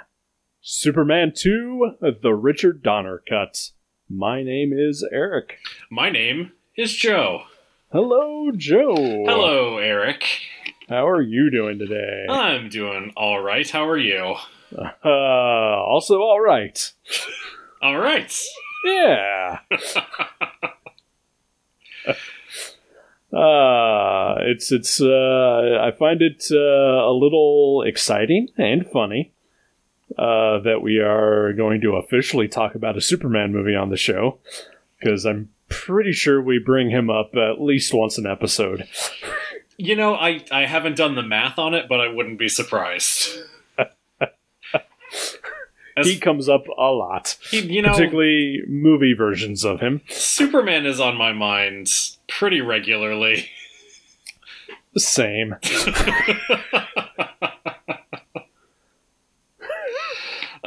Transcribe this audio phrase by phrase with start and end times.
[0.69, 1.91] Superman 2,
[2.21, 3.69] the Richard Donner cut.
[4.09, 5.59] My name is Eric.
[5.89, 7.43] My name is Joe.
[7.93, 8.93] Hello, Joe.
[8.93, 10.25] Hello, Eric.
[10.89, 12.25] How are you doing today?
[12.29, 13.69] I'm doing all right.
[13.69, 14.35] How are you?
[14.77, 16.91] Uh, also, all right.
[17.81, 18.37] All right.
[18.83, 19.59] Yeah.
[23.31, 26.57] uh, it's it's uh, I find it uh,
[27.07, 29.31] a little exciting and funny
[30.17, 34.39] uh, that we are going to officially talk about a Superman movie on the show
[34.99, 38.87] because I'm pretty sure we bring him up at least once an episode.
[39.77, 43.29] You know, I, I haven't done the math on it, but I wouldn't be surprised.
[45.95, 50.01] As, He comes up a lot, he- you know, particularly movie versions of him.
[50.09, 51.91] Superman is on my mind
[52.27, 53.49] pretty regularly.
[54.95, 55.55] Same.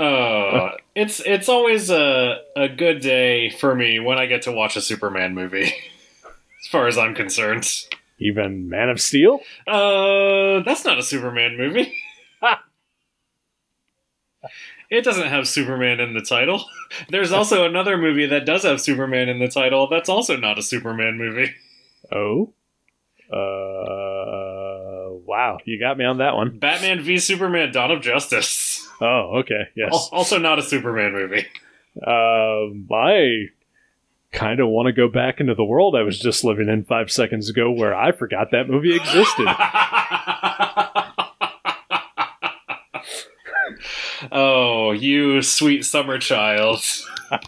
[0.00, 4.76] Uh, it's it's always a a good day for me when I get to watch
[4.76, 5.74] a Superman movie.
[6.60, 7.68] as far as I'm concerned.
[8.18, 9.40] Even Man of Steel.
[9.66, 11.92] Uh, that's not a Superman movie.
[14.90, 16.64] it doesn't have Superman in the title.
[17.08, 19.88] There's also another movie that does have Superman in the title.
[19.88, 21.54] That's also not a Superman movie.
[22.12, 22.52] Oh.
[23.32, 24.49] Uh.
[25.26, 26.58] Wow, you got me on that one.
[26.58, 28.86] Batman v Superman: Dawn of Justice.
[29.00, 29.68] Oh, okay.
[29.74, 29.90] Yes.
[29.92, 31.46] Al- Also not a Superman movie.
[32.06, 33.46] Um, I
[34.32, 37.10] kind of want to go back into the world I was just living in five
[37.10, 39.46] seconds ago, where I forgot that movie existed.
[44.32, 46.82] oh, you sweet summer child.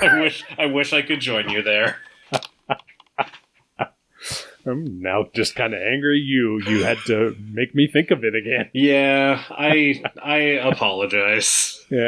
[0.00, 1.96] I wish I wish I could join you there.
[4.68, 6.18] I'm now just kind of angry.
[6.18, 8.70] You you had to make me think of it again.
[8.74, 11.84] Yeah, I I apologize.
[11.90, 11.98] Yeah,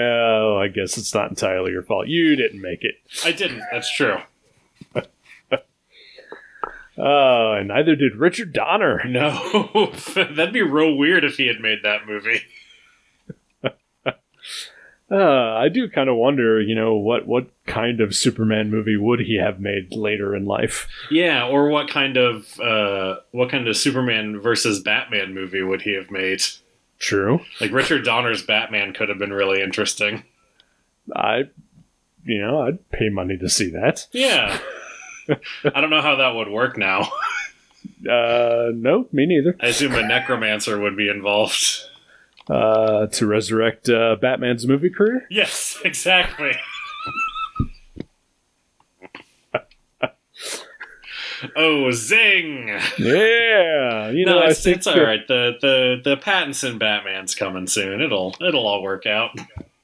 [0.44, 2.06] well, I guess it's not entirely your fault.
[2.06, 2.94] You didn't make it.
[3.25, 3.62] I didn't.
[3.72, 4.19] That's true.
[6.99, 9.03] Uh, and neither did Richard Donner.
[9.06, 12.43] No, that'd be real weird if he had made that movie.
[15.10, 19.21] Uh, I do kind of wonder, you know, what what kind of Superman movie would
[19.21, 20.88] he have made later in life?
[21.10, 25.94] Yeah, or what kind of uh, what kind of Superman versus Batman movie would he
[25.94, 26.43] have made?
[27.00, 27.41] True.
[27.60, 30.22] Like Richard Donner's Batman could have been really interesting.
[31.16, 31.49] I,
[32.25, 34.06] you know, I'd pay money to see that.
[34.12, 34.60] Yeah.
[35.65, 37.10] I don't know how that would work now.
[38.09, 39.56] Uh, no, me neither.
[39.60, 41.84] I assume a necromancer would be involved.
[42.48, 45.26] Uh, to resurrect uh, Batman's movie career.
[45.30, 46.52] Yes, exactly.
[51.56, 52.68] oh, zing!
[52.98, 55.26] Yeah, you know, no, I it's, think it's all that- right.
[55.28, 58.00] The the the Pattinson Batman's coming soon.
[58.00, 59.30] It'll it'll all work out.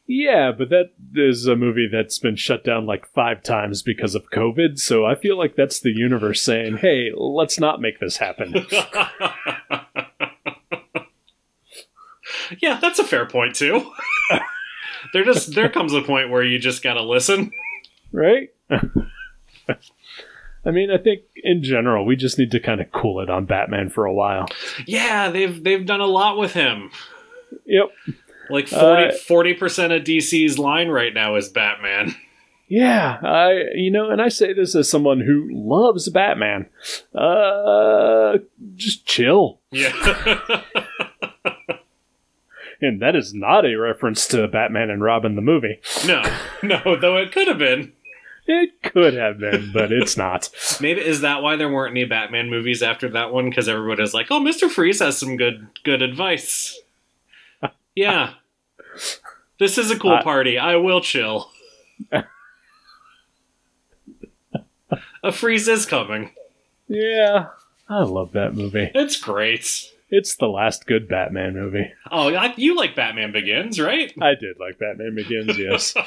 [0.09, 4.31] Yeah, but that is a movie that's been shut down like five times because of
[4.33, 4.79] COVID.
[4.79, 8.67] So I feel like that's the universe saying, "Hey, let's not make this happen."
[12.61, 13.91] yeah, that's a fair point too.
[15.13, 17.51] there just there comes a point where you just gotta listen.
[18.13, 18.49] right?
[18.71, 18.81] I
[20.73, 23.89] mean, I think in general, we just need to kind of cool it on Batman
[23.89, 24.47] for a while.
[24.87, 26.91] Yeah, they've they've done a lot with him.
[27.67, 27.87] Yep.
[28.51, 32.15] Like Uh, 40 percent of DC's line right now is Batman.
[32.69, 36.67] Yeah, I you know, and I say this as someone who loves Batman.
[37.15, 38.39] Uh,
[38.75, 39.61] just chill.
[39.71, 39.93] Yeah.
[42.81, 45.81] And that is not a reference to Batman and Robin the movie.
[46.07, 46.23] no,
[46.63, 47.93] no, though it could have been.
[48.49, 50.51] It could have been, but it's not.
[50.81, 53.49] Maybe is that why there weren't any Batman movies after that one?
[53.51, 56.79] Because everybody was like, "Oh, Mister Freeze has some good good advice."
[57.97, 58.35] yeah,
[59.59, 60.59] this is a cool I- party.
[60.59, 61.51] I will chill.
[65.23, 66.31] a freeze is coming.
[66.89, 67.49] Yeah,
[67.89, 68.91] I love that movie.
[68.95, 69.93] It's great.
[70.09, 71.91] It's the last good Batman movie.
[72.11, 74.13] Oh, I- you like Batman Begins, right?
[74.21, 75.95] I did like Batman Begins, yes.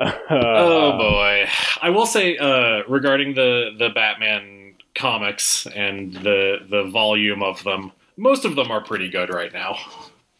[0.00, 1.46] oh boy,
[1.80, 7.92] I will say uh, regarding the the Batman comics and the the volume of them.
[8.16, 9.76] most of them are pretty good right now.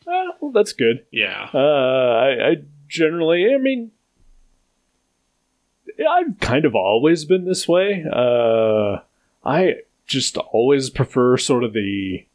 [0.07, 1.07] Uh, well, that's good.
[1.13, 1.49] Yeah.
[1.55, 2.57] Uh, I, I
[2.89, 3.93] generally, I mean,
[6.09, 8.05] I've kind of always been this way.
[8.11, 8.99] Uh,
[9.45, 12.27] I just always prefer sort of the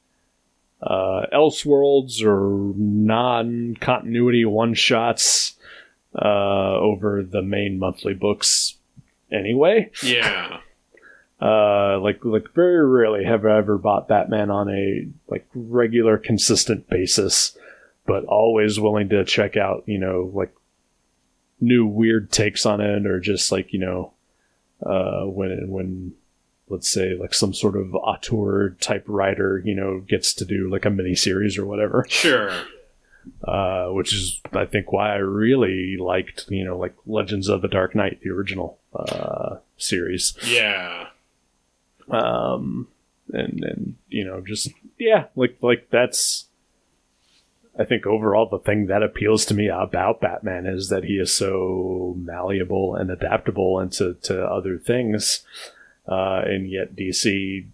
[0.82, 5.56] uh, Elseworlds or non-continuity one-shots
[6.16, 8.76] uh, over the main monthly books.
[9.32, 10.60] Anyway, Yeah.
[11.42, 16.90] uh, like like very rarely have I ever bought Batman on a like regular, consistent
[16.90, 17.58] basis,
[18.06, 20.54] but always willing to check out you know like
[21.60, 24.12] new weird takes on it or just like you know
[24.86, 26.14] uh, when when
[26.70, 30.86] let's say like some sort of auteur type writer you know gets to do like
[30.86, 32.52] a mini series or whatever Sure.
[33.44, 37.68] uh, which is I think why I really liked you know like Legends of the
[37.68, 41.08] Dark Knight the original uh, series Yeah.
[42.10, 42.88] um
[43.34, 46.47] and and you know just yeah like like that's
[47.80, 51.34] i think overall the thing that appeals to me about batman is that he is
[51.34, 55.46] so malleable and adaptable into to other things
[56.08, 57.66] uh and yet dc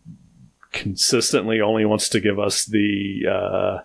[0.72, 3.78] consistently only wants to give us the uh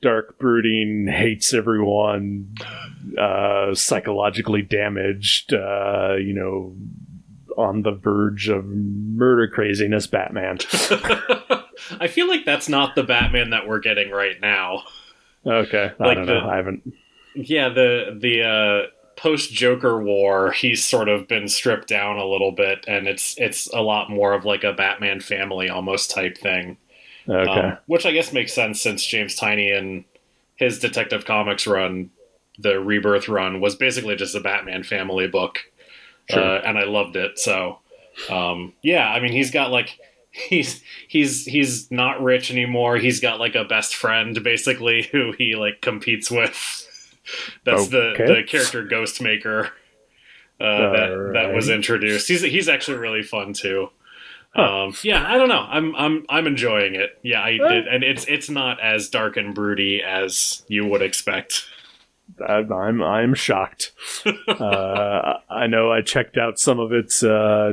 [0.00, 2.54] dark brooding hates everyone
[3.18, 6.74] uh psychologically damaged uh you know
[7.56, 10.58] on the verge of murder craziness Batman.
[12.00, 14.82] I feel like that's not the Batman that we're getting right now.
[15.46, 16.48] Okay, I Like don't the- know.
[16.50, 16.94] I haven't.
[17.34, 18.86] Yeah, the the uh,
[19.16, 23.66] post Joker war, he's sort of been stripped down a little bit, and it's it's
[23.72, 26.76] a lot more of like a Batman family almost type thing.
[27.28, 30.04] Okay, Um, which I guess makes sense since James Tynion and
[30.56, 32.10] his Detective Comics run,
[32.58, 35.58] the Rebirth run, was basically just a Batman family book,
[36.30, 36.40] Sure.
[36.42, 37.38] uh, and I loved it.
[37.38, 37.80] So,
[38.30, 39.98] um, yeah, I mean, he's got like
[40.34, 42.96] he's he's he's not rich anymore.
[42.96, 46.88] He's got like a best friend basically who he like competes with.
[47.64, 48.24] That's Okay.
[48.26, 49.70] the the character Ghostmaker.
[50.60, 52.28] Uh, that that was introduced.
[52.28, 53.88] He's he's actually really fun too.
[54.54, 54.84] Huh.
[54.84, 55.66] Um, yeah, I don't know.
[55.68, 57.18] I'm I'm I'm enjoying it.
[57.22, 61.64] Yeah, I did, and it's it's not as dark and broody as you would expect.
[62.46, 63.92] I'm I'm shocked.
[64.48, 67.72] uh, I know I checked out some of its uh,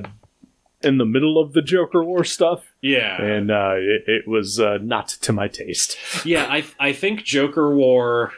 [0.84, 4.78] in the middle of the Joker War stuff, Yeah, and uh, it, it was uh,
[4.82, 5.98] not to my taste.
[6.26, 6.46] yeah.
[6.50, 8.34] I I think Joker War.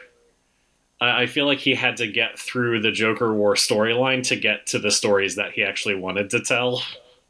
[1.00, 4.66] I I feel like he had to get through the Joker War storyline to get
[4.68, 6.82] to the stories that he actually wanted to tell.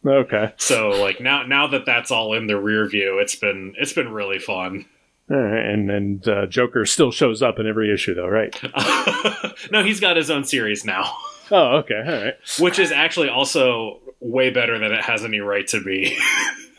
[0.06, 3.94] Okay, So like now now that that's all in the rear view, it's been it's
[3.94, 4.84] been really fun.
[5.28, 8.54] Right, and and uh, Joker still shows up in every issue, though, right?
[9.70, 11.10] no, he's got his own series now.
[11.54, 12.34] Oh, okay, all right.
[12.58, 16.18] which is actually also way better than it has any right to be.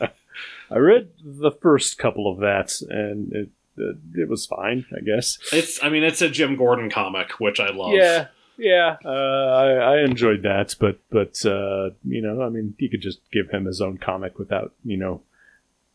[0.70, 5.38] I read the first couple of that, and it it, it was fine, I guess.
[5.52, 7.92] it's, I mean, it's a Jim Gordon comic, which I love.
[7.92, 8.26] Yeah,
[8.58, 13.02] yeah, uh, I, I enjoyed that, but but uh, you know, I mean, you could
[13.02, 15.22] just give him his own comic without you know,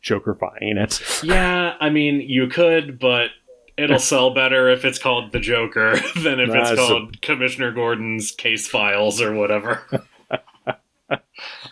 [0.03, 1.23] Jokerifying it.
[1.23, 1.75] yeah.
[1.79, 3.29] I mean, you could, but
[3.77, 8.31] it'll sell better if it's called the Joker than if Nah, it's called Commissioner Gordon's
[8.31, 10.07] Case Files or whatever.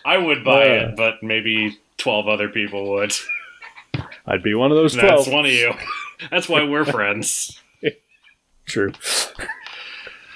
[0.03, 3.13] I would buy it, but maybe twelve other people would.
[4.25, 5.27] I'd be one of those That's twelve.
[5.31, 5.73] one of you.
[6.31, 7.59] That's why we're friends.
[8.65, 8.91] True.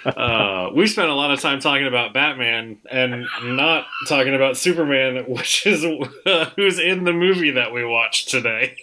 [0.05, 5.25] uh, we spent a lot of time talking about Batman and not talking about Superman,
[5.27, 5.83] which is
[6.25, 8.75] uh, who's in the movie that we watched today.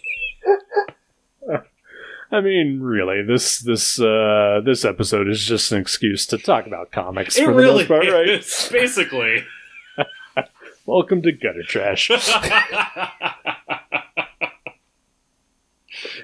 [2.33, 6.93] I mean, really, this this uh, this episode is just an excuse to talk about
[6.93, 8.29] comics It for the really most part, right?
[8.29, 9.45] is, basically.
[10.87, 12.09] Welcome to Gutter Trash.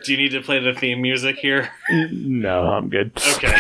[0.05, 1.71] Do you need to play the theme music here?
[1.91, 3.11] no, I'm good.
[3.35, 3.57] Okay.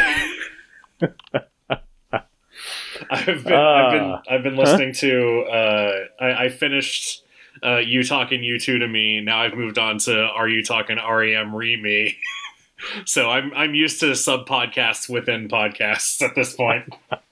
[3.10, 4.18] I've been, I've been.
[4.30, 5.40] I've been listening to.
[5.50, 7.24] Uh, I, I finished
[7.64, 9.20] uh, you talking U2 to me.
[9.20, 12.16] Now I've moved on to Are you talking REM re me.
[13.04, 16.92] so I'm I'm used to sub podcasts within podcasts at this point.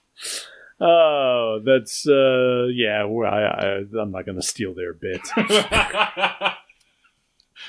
[0.81, 3.05] Oh, that's uh, yeah.
[3.05, 5.21] I, I I'm not gonna steal their bit.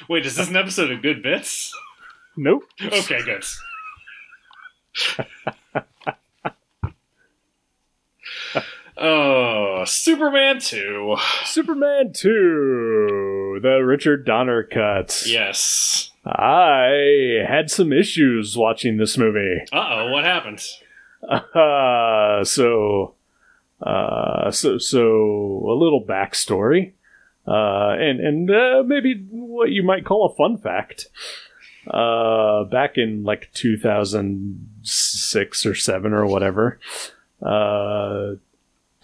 [0.10, 1.72] Wait, is this an episode of Good Bits?
[2.36, 2.64] nope.
[2.82, 3.46] Okay, good.
[8.98, 11.16] Oh, Superman 2.
[11.46, 15.24] Superman 2, the Richard Donner cut.
[15.26, 16.12] Yes.
[16.26, 19.60] I had some issues watching this movie.
[19.72, 20.64] Uh oh, what happened?
[21.30, 23.16] Uh, so,
[23.82, 26.94] uh, so, so a little backstory.
[27.48, 31.08] Uh, and and uh, maybe what you might call a fun fact.
[31.88, 36.80] Uh, back in like 2006 or 7 or whatever,
[37.44, 38.32] uh,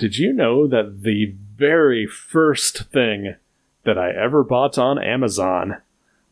[0.01, 3.35] did you know that the very first thing
[3.83, 5.77] that I ever bought on Amazon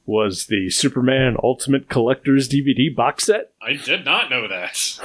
[0.08, 3.52] was the Superman Ultimate Collector's DVD box set?
[3.62, 5.00] I did not know that.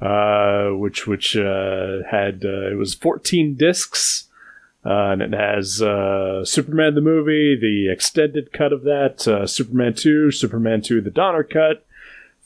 [0.00, 4.30] uh, which which uh, had uh, it was 14 discs,
[4.82, 9.92] uh, and it has uh, Superman the movie, the extended cut of that, uh, Superman
[9.92, 11.84] 2, Superman 2 the Donner cut,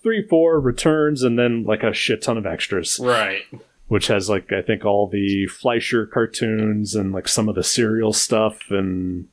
[0.02, 3.45] three, four returns, and then like a shit ton of extras, Right.
[3.88, 8.12] Which has like I think all the Fleischer cartoons and like some of the serial
[8.12, 9.28] stuff and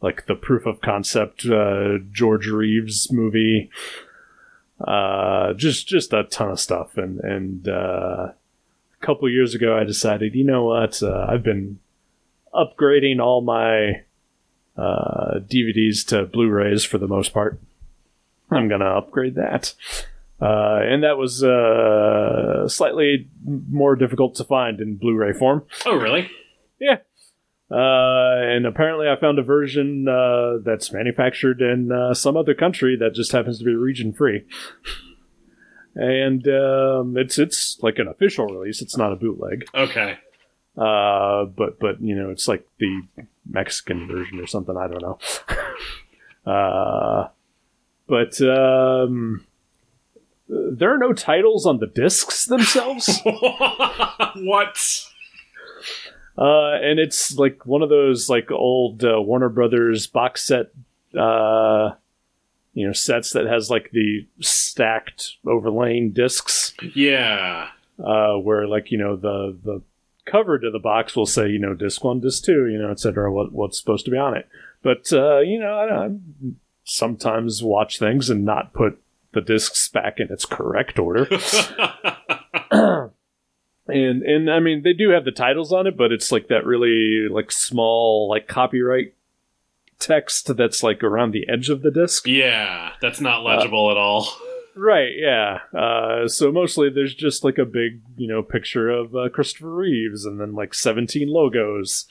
[0.00, 3.70] like the proof of concept uh, George Reeves movie
[4.80, 6.96] uh, just just a ton of stuff.
[6.96, 8.28] And and uh,
[9.00, 11.78] a couple years ago, I decided, you know what, uh, I've been
[12.54, 14.02] upgrading all my
[14.76, 17.60] uh, DVDs to Blu-rays for the most part.
[18.50, 19.74] I'm gonna upgrade that.
[20.40, 25.64] Uh, and that was uh, slightly more difficult to find in Blu-ray form.
[25.84, 26.30] Oh, really?
[26.80, 26.98] Yeah.
[27.70, 32.96] Uh, and apparently, I found a version uh, that's manufactured in uh, some other country
[32.96, 34.46] that just happens to be region free.
[35.94, 38.80] and um, it's it's like an official release.
[38.80, 39.66] It's not a bootleg.
[39.74, 40.18] Okay.
[40.78, 43.02] Uh, but but you know, it's like the
[43.44, 44.76] Mexican version or something.
[44.76, 45.18] I don't know.
[46.50, 47.28] uh,
[48.06, 49.44] but um,
[50.48, 53.20] there are no titles on the discs themselves.
[53.24, 55.04] what?
[56.36, 60.66] Uh, and it's like one of those like old uh, Warner Brothers box set,
[61.18, 61.90] uh,
[62.74, 67.68] you know, sets that has like the stacked overlaying discs, Yeah.
[67.98, 69.82] uh, where like you know the the
[70.26, 73.32] cover to the box will say you know disc one, disc two, you know, etc.
[73.32, 74.48] What what's supposed to be on it,
[74.82, 76.10] but uh, you know, I, I
[76.84, 78.98] sometimes watch things and not put
[79.32, 81.28] the discs back in its correct order.
[82.70, 83.12] and
[84.22, 87.28] and I mean they do have the titles on it, but it's like that really
[87.30, 89.14] like small like copyright
[89.98, 92.26] text that's like around the edge of the disc.
[92.26, 94.28] yeah, that's not legible at all.
[94.78, 95.58] Right, yeah.
[95.76, 100.24] Uh, so mostly there's just like a big, you know, picture of uh, Christopher Reeves
[100.24, 102.06] and then like 17 logos.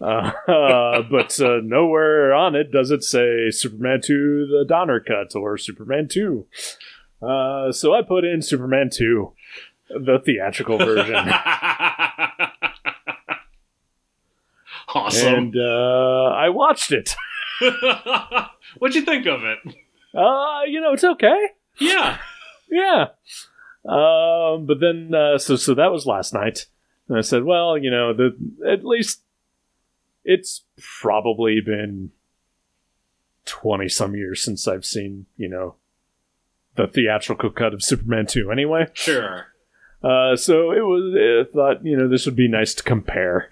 [0.00, 5.34] Uh, uh, but uh, nowhere on it does it say Superman 2 the Donner cut
[5.34, 6.46] or Superman 2.
[7.22, 9.32] Uh, so I put in Superman 2,
[9.88, 11.14] the theatrical version.
[14.94, 15.34] awesome.
[15.34, 17.14] and uh, I watched it.
[18.78, 19.58] What'd you think of it?
[20.14, 21.48] Uh, you know, it's okay.
[21.78, 22.18] Yeah.
[22.70, 23.06] Yeah.
[23.84, 26.66] Um, but then, uh, so so that was last night,
[27.08, 28.34] and I said, well, you know, the
[28.66, 29.20] at least
[30.24, 32.10] it's probably been
[33.44, 35.74] twenty some years since I've seen, you know,
[36.76, 38.50] the theatrical cut of Superman two.
[38.50, 39.46] Anyway, Sure.
[40.02, 41.14] uh, so it was.
[41.14, 43.50] I thought, you know, this would be nice to compare.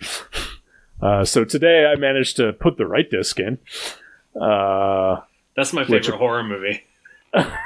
[1.01, 3.59] Uh, so today I managed to put the right disc in.
[4.41, 5.21] Uh,
[5.57, 6.85] That's my Which- favorite horror movie.
[7.35, 7.59] I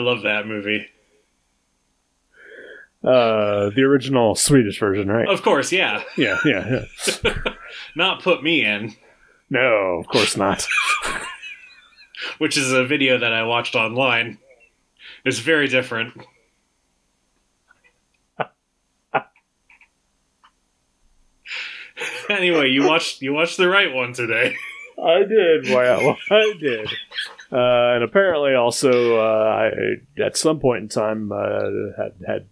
[0.00, 0.86] love that movie.
[3.04, 5.28] Uh, the original Swedish version, right?
[5.28, 6.02] Of course, yeah.
[6.16, 6.84] Yeah, yeah,
[7.24, 7.32] yeah.
[7.96, 8.94] Not put me in,
[9.50, 10.66] No, of course not.
[12.38, 14.38] which is a video that I watched online.
[15.24, 16.14] It's very different.
[22.28, 24.54] anyway, you watched you watched the right one today.
[25.02, 25.68] I did.
[25.68, 26.88] Well, I did.
[27.52, 29.70] Uh, and apparently, also, uh, I
[30.22, 32.46] at some point in time uh, had had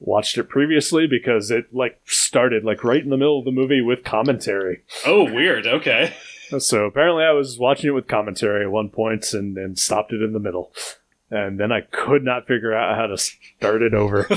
[0.00, 3.80] watched it previously because it like started like right in the middle of the movie
[3.80, 4.82] with commentary.
[5.06, 5.66] Oh, weird.
[5.66, 6.14] Okay.
[6.58, 10.22] So apparently, I was watching it with commentary at one point and and stopped it
[10.22, 10.72] in the middle,
[11.30, 14.26] and then I could not figure out how to start it over.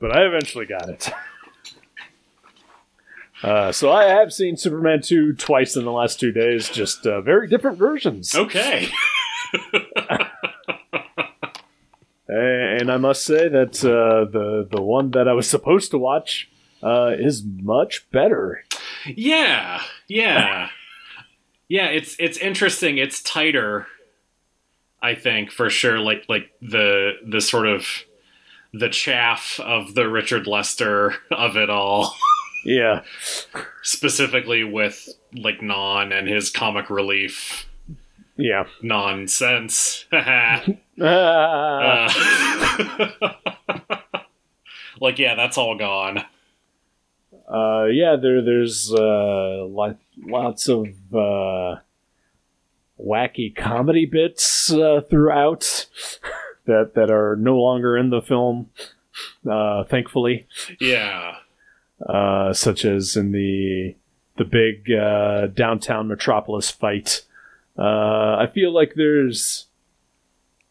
[0.00, 1.10] but I eventually got it.
[3.42, 7.20] Uh, so I have seen Superman 2 twice in the last two days, just uh,
[7.20, 8.34] very different versions.
[8.34, 8.88] okay.
[12.28, 16.48] And I must say that uh, the the one that I was supposed to watch
[16.82, 18.64] uh, is much better.
[19.06, 20.68] Yeah, yeah,
[21.68, 21.86] yeah.
[21.86, 22.98] It's it's interesting.
[22.98, 23.86] It's tighter,
[25.00, 26.00] I think for sure.
[26.00, 27.86] Like like the the sort of
[28.72, 32.14] the chaff of the Richard Lester of it all,
[32.66, 33.02] Yeah,
[33.82, 37.66] specifically with like Non and his comic relief
[38.36, 38.64] yeah.
[38.82, 40.06] nonsense.
[40.98, 42.08] Uh,
[45.00, 46.24] like yeah, that's all gone.
[47.46, 51.76] Uh, yeah, there there's uh, lot, lots of uh,
[52.98, 55.86] wacky comedy bits uh, throughout
[56.64, 58.70] that that are no longer in the film.
[59.46, 60.46] Uh, thankfully,
[60.80, 61.36] Yeah.
[62.08, 63.94] uh, such as in the
[64.36, 67.22] the big uh, downtown metropolis fight.
[67.78, 69.66] Uh, I feel like there's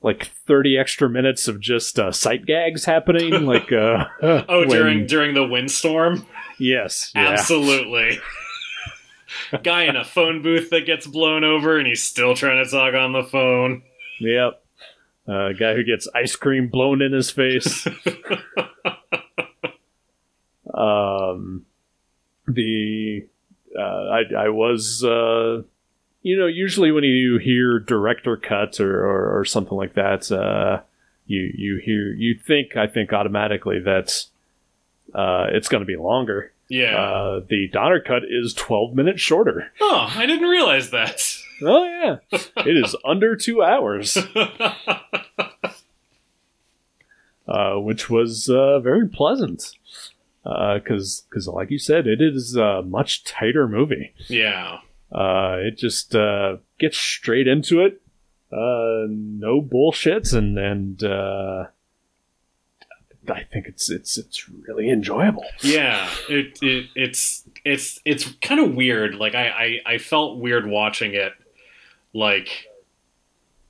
[0.02, 3.32] like 30 extra minutes of just uh, sight gags happening.
[3.46, 6.26] like, uh, Oh, when- during during the windstorm?
[6.60, 7.30] yes, yeah.
[7.32, 8.20] Absolutely.
[9.64, 12.94] Guy in a phone booth that gets blown over and he's still trying to talk
[12.94, 13.84] on the phone.
[14.20, 14.62] Yep.
[15.28, 17.86] Uh, guy who gets ice cream blown in his face.
[20.74, 21.66] um,
[22.48, 23.28] the
[23.78, 25.64] uh, I I was uh,
[26.26, 30.82] you know usually when you hear director cuts or, or, or something like that, uh,
[31.28, 34.26] you you hear you think I think automatically that
[35.14, 36.52] uh, it's going to be longer.
[36.68, 36.98] Yeah.
[37.00, 39.72] Uh, the Donner cut is twelve minutes shorter.
[39.80, 41.22] oh, I didn't realize that.
[41.62, 44.18] Oh yeah, it is under two hours.
[47.48, 49.74] uh, which was uh, very pleasant.
[50.44, 54.14] Because, because like you said, it is a much tighter movie.
[54.28, 54.80] yeah.
[55.16, 58.02] Uh, it just uh, gets straight into it.
[58.52, 61.68] Uh, no bullshits, and and uh,
[63.30, 65.46] I think it's it's it's really enjoyable.
[65.62, 66.10] Yeah.
[66.30, 69.16] It, it it's it's it's kind of weird.
[69.16, 69.48] Like I,
[69.86, 71.34] I I felt weird watching it.
[72.14, 72.68] Like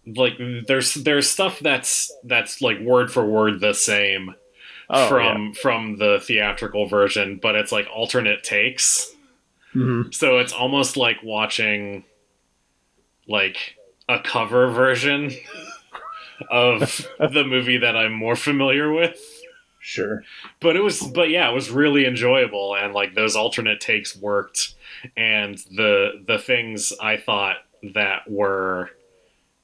[0.07, 0.33] like
[0.67, 4.35] there's there's stuff that's that's like word for word the same
[4.87, 9.11] Oh, from from the theatrical version, but it's like alternate takes.
[9.75, 10.13] Mhm.
[10.13, 12.05] So it's almost like watching
[13.27, 13.75] like
[14.07, 15.31] a cover version
[16.49, 19.19] of the movie that I'm more familiar with.
[19.79, 20.23] Sure.
[20.59, 24.73] But it was but yeah, it was really enjoyable and like those alternate takes worked
[25.15, 27.57] and the the things I thought
[27.93, 28.89] that were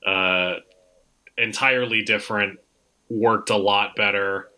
[0.05, 0.55] uh
[1.37, 2.59] entirely different
[3.09, 4.49] worked a lot better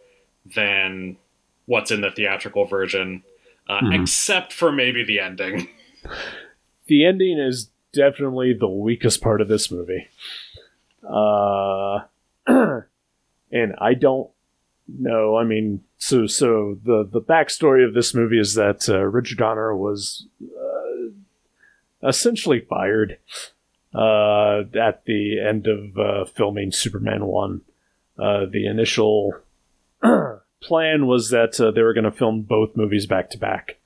[0.56, 1.18] than
[1.66, 3.24] what's in the theatrical version.
[3.68, 4.02] Uh, Mhm.
[4.02, 5.70] except for maybe the ending.
[6.88, 10.08] the ending is definitely the weakest part of this movie.
[11.08, 12.00] Uh,
[13.52, 14.30] and I don't
[14.88, 15.38] know.
[15.38, 19.76] I mean, so so the the backstory of this movie is that uh, Richard Donner
[19.76, 23.18] was uh, essentially fired
[23.94, 27.62] uh, at the end of uh, filming Superman one.
[28.20, 29.34] Uh, the initial
[30.64, 33.78] plan was that uh, they were going to film both movies back to back,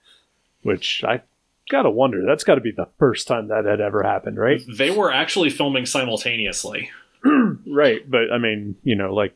[0.61, 1.21] which I
[1.69, 2.23] gotta wonder.
[2.25, 4.61] That's got to be the first time that had ever happened, right?
[4.77, 6.89] They were actually filming simultaneously.
[7.69, 9.35] Right, but I mean, you know, like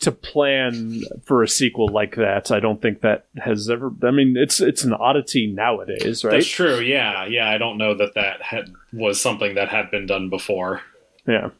[0.00, 3.90] to plan for a sequel like that, I don't think that has ever.
[4.02, 6.32] I mean, it's it's an oddity nowadays, right?
[6.32, 6.78] That's true.
[6.78, 7.50] Yeah, yeah.
[7.50, 10.82] I don't know that that had, was something that had been done before.
[11.26, 11.50] Yeah.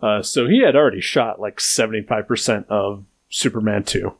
[0.00, 3.04] Uh, so he had already shot like seventy five percent of
[3.34, 4.14] Superman two,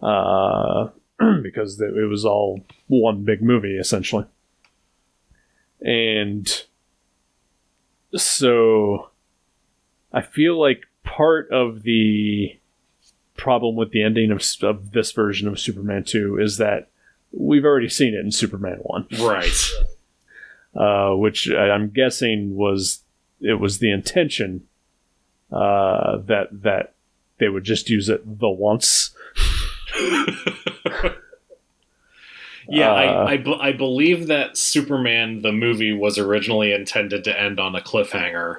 [0.00, 0.88] uh,
[1.42, 4.24] because it it was all one big movie essentially,
[5.80, 6.48] and
[8.14, 9.10] so
[10.12, 12.58] I feel like part of the
[13.36, 16.90] problem with the ending of, of this version of Superman 2 is that
[17.32, 19.70] we've already seen it in Superman 1, Right.
[20.76, 23.00] uh, which I'm guessing was
[23.40, 24.68] it was the intention
[25.50, 26.94] uh, that that
[27.42, 29.10] they would just use it the once.
[32.68, 37.74] Yeah, Uh, I I, believe that Superman the movie was originally intended to end on
[37.74, 38.58] a cliffhanger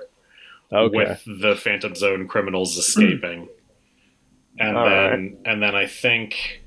[0.72, 0.98] Okay.
[0.98, 3.48] with the Phantom Zone criminals escaping,
[4.60, 6.60] and All then and then I think.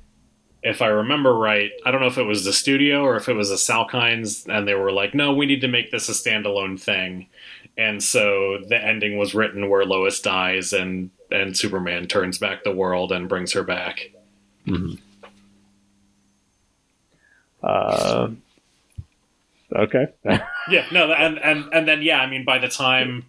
[0.62, 3.34] If I remember right, I don't know if it was the studio or if it
[3.34, 6.80] was the Salkinds, and they were like, "No, we need to make this a standalone
[6.80, 7.28] thing,"
[7.76, 12.72] and so the ending was written where Lois dies and and Superman turns back the
[12.74, 14.10] world and brings her back.
[17.62, 18.28] Uh,
[19.74, 20.06] okay.
[20.68, 23.24] Yeah, no, and and and then yeah, I mean, by the time,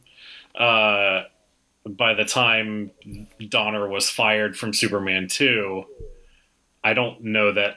[0.56, 1.22] uh,
[1.88, 2.90] by the time
[3.48, 5.86] Donner was fired from Superman two,
[6.84, 7.76] I don't know that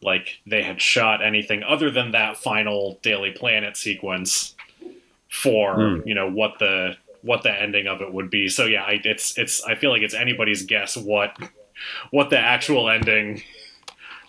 [0.00, 4.54] like they had shot anything other than that final Daily Planet sequence
[5.28, 6.08] for Hmm.
[6.08, 8.48] you know what the what the ending of it would be.
[8.48, 11.36] So yeah, I, it's it's I feel like it's anybody's guess what
[12.10, 13.42] what the actual ending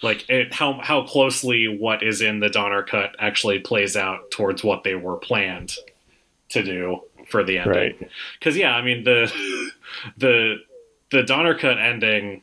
[0.02, 4.64] like it, how how closely what is in the Donner cut actually plays out towards
[4.64, 5.76] what they were planned
[6.50, 7.74] to do for the ending.
[7.74, 8.12] Right.
[8.40, 9.32] Because yeah, I mean the
[10.18, 10.58] the
[11.12, 12.42] the Donner cut ending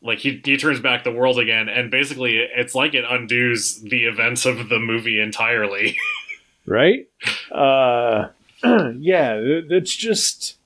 [0.00, 4.04] like he he turns back the world again, and basically it's like it undoes the
[4.04, 5.96] events of the movie entirely.
[6.66, 7.08] right?
[7.50, 8.28] Uh,
[8.98, 10.56] yeah, it- it's just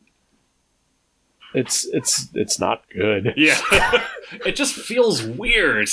[1.55, 3.35] it's it's it's not good.
[3.37, 3.61] yeah,
[4.47, 5.89] it just feels weird.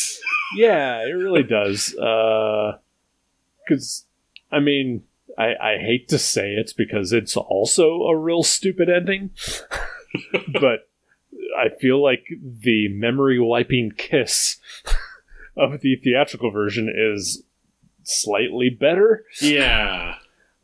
[0.55, 1.95] Yeah, it really does.
[1.95, 2.77] Uh,
[3.67, 4.05] because
[4.51, 5.03] I mean,
[5.37, 9.31] I I hate to say it because it's also a real stupid ending,
[10.59, 10.89] but
[11.57, 14.57] I feel like the memory wiping kiss
[15.57, 17.43] of the theatrical version is
[18.03, 19.25] slightly better.
[19.41, 20.15] Yeah,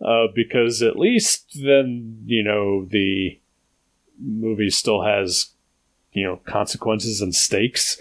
[0.06, 3.40] uh, because at least then you know the
[4.20, 5.50] movie still has
[6.14, 8.00] you know consequences and stakes.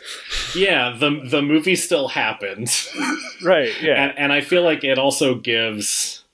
[0.54, 0.94] yeah.
[0.96, 2.68] the The movie still happened.
[3.42, 3.72] Right.
[3.82, 4.02] Yeah.
[4.04, 6.24] and, and I feel like it also gives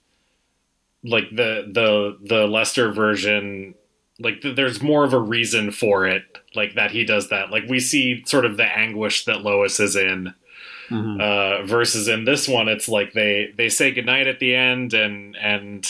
[1.02, 3.74] like the the the Lester version
[4.20, 6.22] like th- there's more of a reason for it
[6.54, 9.96] like that he does that like we see sort of the anguish that Lois is
[9.96, 10.34] in
[10.90, 11.20] Mhm.
[11.20, 15.36] uh versus in this one it's like they they say goodnight at the end and
[15.36, 15.86] and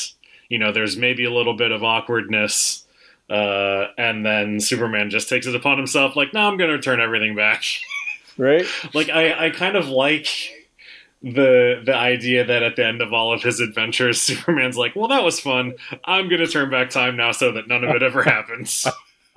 [0.48, 2.86] you know there's maybe a little bit of awkwardness
[3.30, 7.00] uh and then Superman just takes it upon himself like no I'm going to turn
[7.00, 7.62] everything back
[8.36, 8.66] Right.
[8.94, 10.26] like I, I kind of like
[11.22, 15.08] the the idea that at the end of all of his adventures superman's like well
[15.08, 15.74] that was fun
[16.06, 18.86] i'm gonna turn back time now so that none of it ever happens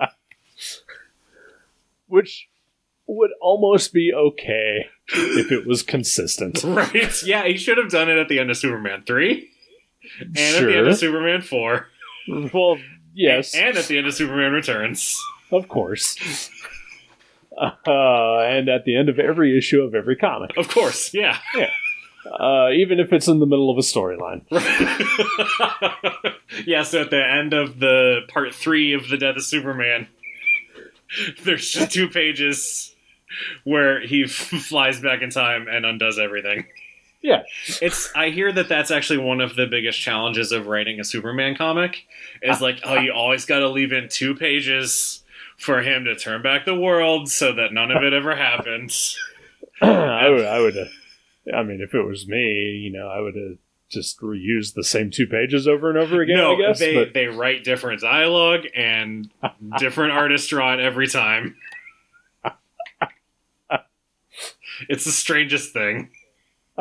[2.06, 2.48] Which
[3.06, 6.62] would almost be okay if it was consistent.
[6.64, 7.22] right.
[7.22, 9.48] Yeah he should have done it at the end of superman 3
[10.20, 11.86] and at the end of superman 4
[12.52, 12.78] Well,
[13.14, 15.20] yes, and at the end of superman returns.
[15.50, 16.50] Of course.
[17.56, 21.38] Uh, and at the end of every issue of every comic, of course yeah.
[22.40, 24.40] Uh, even if it's in the middle of a storyline.
[26.66, 30.08] yeah so at the end of the part 3 of the death of superman
[31.44, 32.93] there's just two pages
[33.64, 36.66] where he flies back in time and undoes everything
[37.22, 37.42] Yeah.
[37.80, 41.54] it's i hear that that's actually one of the biggest challenges of writing a superman
[41.56, 42.04] comic
[42.42, 45.22] is like oh you always got to leave in two pages
[45.56, 49.16] for him to turn back the world so that none of it ever happens
[49.82, 50.76] I would, I would,
[51.52, 53.58] I mean, if it was me, you know, I would have
[53.90, 56.36] just reused the same two pages over and over again.
[56.36, 59.30] no I guess, they but they write different dialogue and
[59.78, 61.56] different artists draw it every time
[64.88, 66.10] it's the strangest thing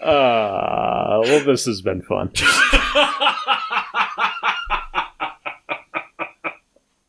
[0.00, 2.30] uh, well, this has been fun.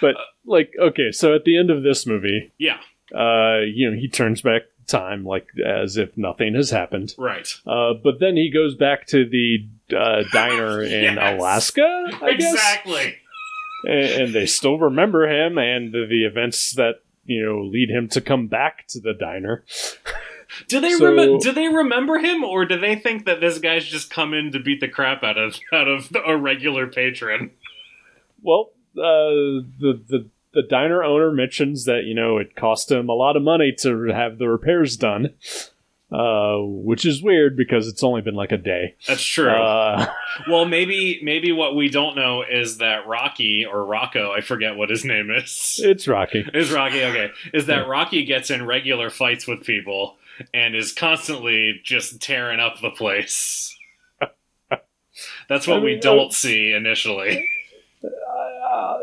[0.00, 2.78] but like, okay, so at the end of this movie, yeah
[3.14, 7.14] uh, you know, he turns back time like as if nothing has happened.
[7.18, 11.34] right Uh, but then he goes back to the uh, diner in Yes.
[11.38, 13.14] Alaska, I exactly and,
[13.84, 18.46] and they still remember him and the, events that you know lead him to come
[18.48, 19.64] back to the diner.
[20.68, 23.86] Do they So- remem- do they remember him, or do they think that this guy's
[23.86, 27.52] just come in to beat the crap out of out of a regular patron?
[28.42, 33.14] Well, uh, the the the diner owner mentions that you know it cost him a
[33.14, 35.32] lot of money to have the repairs done,
[36.12, 38.96] uh, which is weird because it's only been like a day.
[39.08, 39.50] That's true.
[39.50, 40.06] Uh,
[40.48, 44.90] well, maybe maybe what we don't know is that Rocky or Rocco, I forget what
[44.90, 45.80] his name is.
[45.82, 46.44] it's Rocky.
[46.54, 47.30] Is Rocky okay?
[47.54, 50.16] Is that Rocky gets in regular fights with people
[50.52, 53.74] and is constantly just tearing up the place?
[55.48, 57.48] That's what I we don't uh, see initially.
[58.04, 58.98] Uh,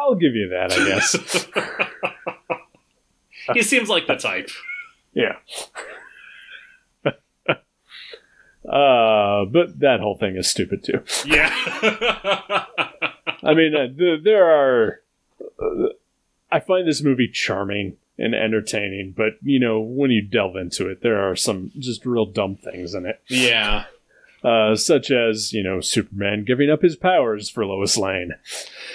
[0.00, 1.46] I'll give you that, I guess.
[3.52, 4.48] he seems like the type.
[5.12, 5.36] yeah.
[8.68, 11.02] Uh, but that whole thing is stupid too.
[11.24, 11.48] Yeah.
[13.42, 15.00] I mean, uh, th- there are.
[15.60, 15.88] Uh,
[16.50, 21.02] I find this movie charming and entertaining, but you know, when you delve into it,
[21.02, 23.84] there are some just real dumb things in it, yeah.
[24.42, 28.32] uh, such as you know Superman giving up his powers for Lois Lane,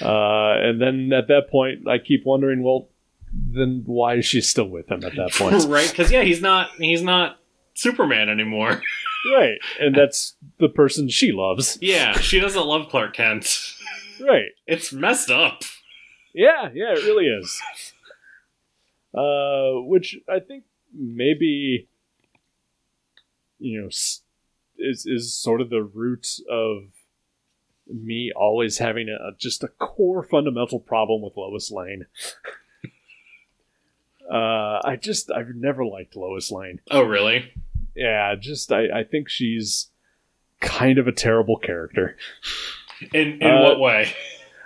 [0.01, 2.89] uh, and then at that point, I keep wondering, well,
[3.31, 5.63] then why is she still with him at that point?
[5.67, 7.39] right because yeah he's not he's not
[7.75, 8.81] superman anymore
[9.35, 13.73] right, and that's the person she loves, yeah she doesn't love clark kent
[14.19, 14.51] right?
[14.67, 15.63] it's messed up
[16.33, 17.61] Yeah, yeah, it really is.
[19.13, 21.87] Uh, which I think maybe
[23.59, 26.85] you know is is sort of the root of
[27.87, 32.07] me always having a just a core fundamental problem with Lois Lane.
[34.31, 36.79] uh, I just I've never liked Lois Lane.
[36.89, 37.53] oh really
[37.95, 39.89] Yeah, just I I think she's
[40.61, 42.15] kind of a terrible character.
[43.13, 44.13] in in Uh, what way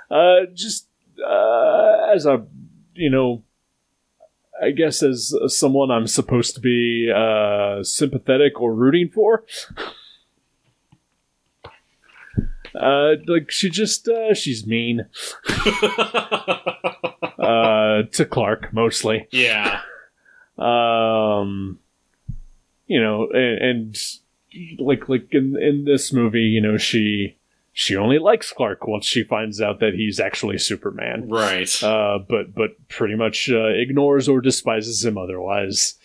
[0.09, 0.87] Uh, just
[1.25, 2.45] uh, as a,
[2.93, 3.43] you know,
[4.61, 9.43] I guess as someone I'm supposed to be uh, sympathetic or rooting for.
[12.75, 15.07] Uh, like she just uh, she's mean
[17.39, 19.27] uh, to Clark mostly.
[19.31, 19.81] yeah.
[20.57, 21.79] Um,
[22.87, 23.97] you know, and, and
[24.79, 27.37] like like in in this movie, you know, she
[27.73, 31.29] she only likes Clark once she finds out that he's actually Superman.
[31.29, 31.71] Right.
[31.83, 35.95] Uh, but but pretty much uh, ignores or despises him otherwise.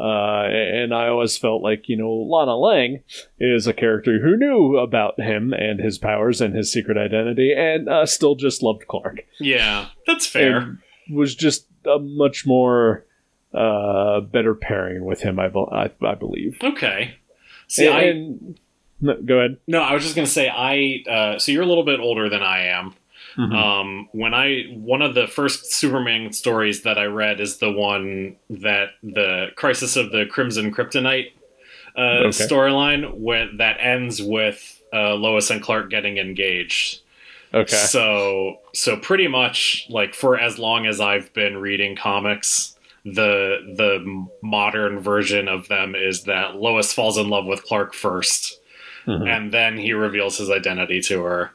[0.00, 3.02] Uh, and I always felt like you know Lana Lang
[3.40, 7.88] is a character who knew about him and his powers and his secret identity, and
[7.88, 9.24] uh, still just loved Clark.
[9.40, 9.88] yeah.
[10.06, 10.56] That's fair.
[10.58, 10.78] And
[11.10, 13.04] was just a much more
[13.54, 15.38] uh, better pairing with him.
[15.38, 16.58] I, I, I believe.
[16.62, 17.14] okay.
[17.66, 18.58] See, and, I and-
[19.00, 19.58] no, go ahead.
[19.68, 21.04] no, I was just gonna say I.
[21.08, 22.94] Uh, so you're a little bit older than I am.
[23.36, 23.54] Mhm.
[23.54, 28.36] Um, when I one of the first Superman stories that I read is the one
[28.50, 31.30] that the Crisis of the Crimson Kryptonite
[31.96, 32.30] uh, Okay.
[32.30, 37.00] storyline, when that ends with uh, Lois and Clark getting engaged.
[37.54, 37.76] Okay.
[37.76, 42.76] So so pretty much like for as long as I've been reading comics,
[43.14, 48.54] the the modern version of them is that Lois falls in love with Clark 1st
[49.06, 49.26] Mhm.
[49.28, 51.50] and then he reveals his identity to her.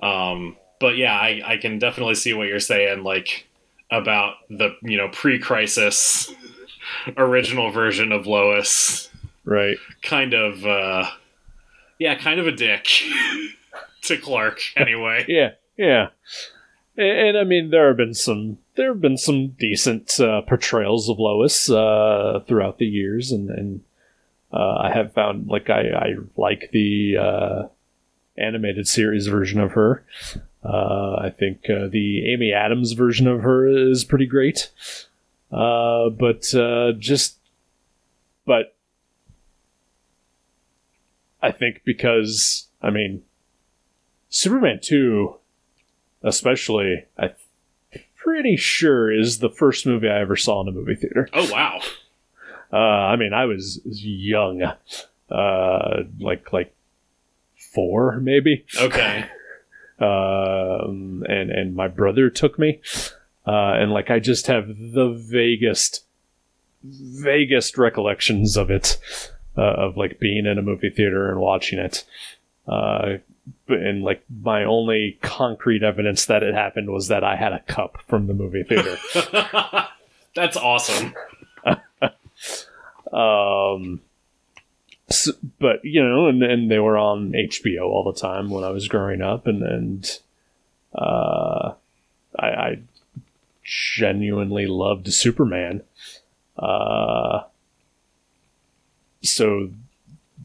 [0.00, 3.46] Um, but yeah, I, I can definitely see what you're saying, like
[3.90, 6.32] about the you know pre-crisis
[7.16, 9.10] original version of Lois,
[9.44, 9.76] Right.
[10.02, 11.10] kind of uh,
[11.98, 12.86] yeah, kind of a dick
[14.02, 15.24] to Clark anyway.
[15.28, 15.50] Yeah.
[15.76, 16.08] Yeah.
[16.96, 21.08] And, and I mean, there have been some there have been some decent uh, portrayals
[21.08, 23.80] of Lois uh, throughout the years, and and
[24.52, 27.62] uh, I have found like I, I like the uh,
[28.38, 30.04] animated series version of her.
[30.64, 34.70] Uh, I think uh, the Amy Adams version of her is pretty great,
[35.50, 36.42] but
[36.98, 37.38] just
[38.44, 38.74] but
[41.42, 43.22] I think because I mean
[44.28, 45.36] Superman two
[46.22, 47.30] especially, I'm
[48.26, 51.28] pretty sure is the first movie I ever saw in a movie theater.
[51.32, 51.80] Oh wow,
[52.72, 54.62] Uh, I mean, I was young,
[55.30, 56.74] uh, like like
[57.72, 59.26] four maybe, okay,
[60.00, 62.80] um, and and my brother took me,
[63.46, 66.00] uh, and like I just have the vaguest,
[66.84, 68.98] vaguest recollections of it,
[69.56, 72.04] uh, of like being in a movie theater and watching it.
[72.66, 73.18] Uh,
[73.68, 77.98] and like my only concrete evidence that it happened was that I had a cup
[78.06, 78.96] from the movie theater.
[80.34, 81.14] that's awesome.
[83.12, 84.00] Um,
[85.08, 88.70] s but you know, and, and they were on HBO all the time when I
[88.70, 90.18] was growing up, and and
[90.94, 91.74] uh,
[92.38, 92.78] I, I
[93.62, 95.82] genuinely loved Superman.
[96.58, 97.42] Uh,
[99.22, 99.70] so,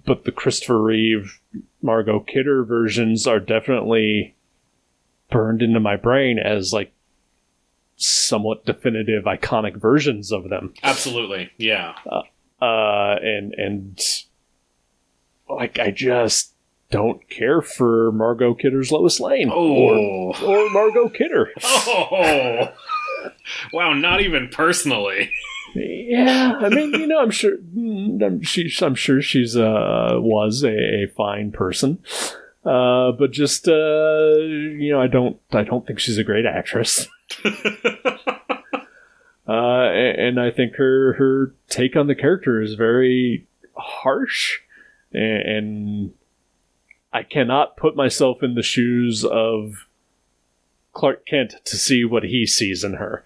[0.06, 1.40] but the Christopher Reeve,
[1.82, 4.36] Margot Kidder versions are definitely
[5.30, 6.92] burned into my brain as like
[7.96, 11.96] somewhat definitive, iconic versions of them Absolutely, yeah.
[12.62, 14.00] uh, and and
[15.50, 16.54] like I just
[16.90, 21.50] don't care for Margot Kidder's Lois Lane or Oh, or Margot Kidder.
[21.64, 22.68] oh,
[23.74, 23.94] wow!
[23.94, 25.32] Not even personally.
[25.74, 30.64] Yeah, I mean, you know, I'm sure mm, I'm, she, I'm sure she's uh was
[30.64, 32.00] a, a fine person,
[32.66, 37.08] uh, but just uh, you know, I don't I don't think she's a great actress.
[39.48, 44.60] Uh, and I think her her take on the character is very harsh,
[45.12, 46.14] and
[47.12, 49.88] I cannot put myself in the shoes of
[50.94, 53.26] Clark Kent to see what he sees in her.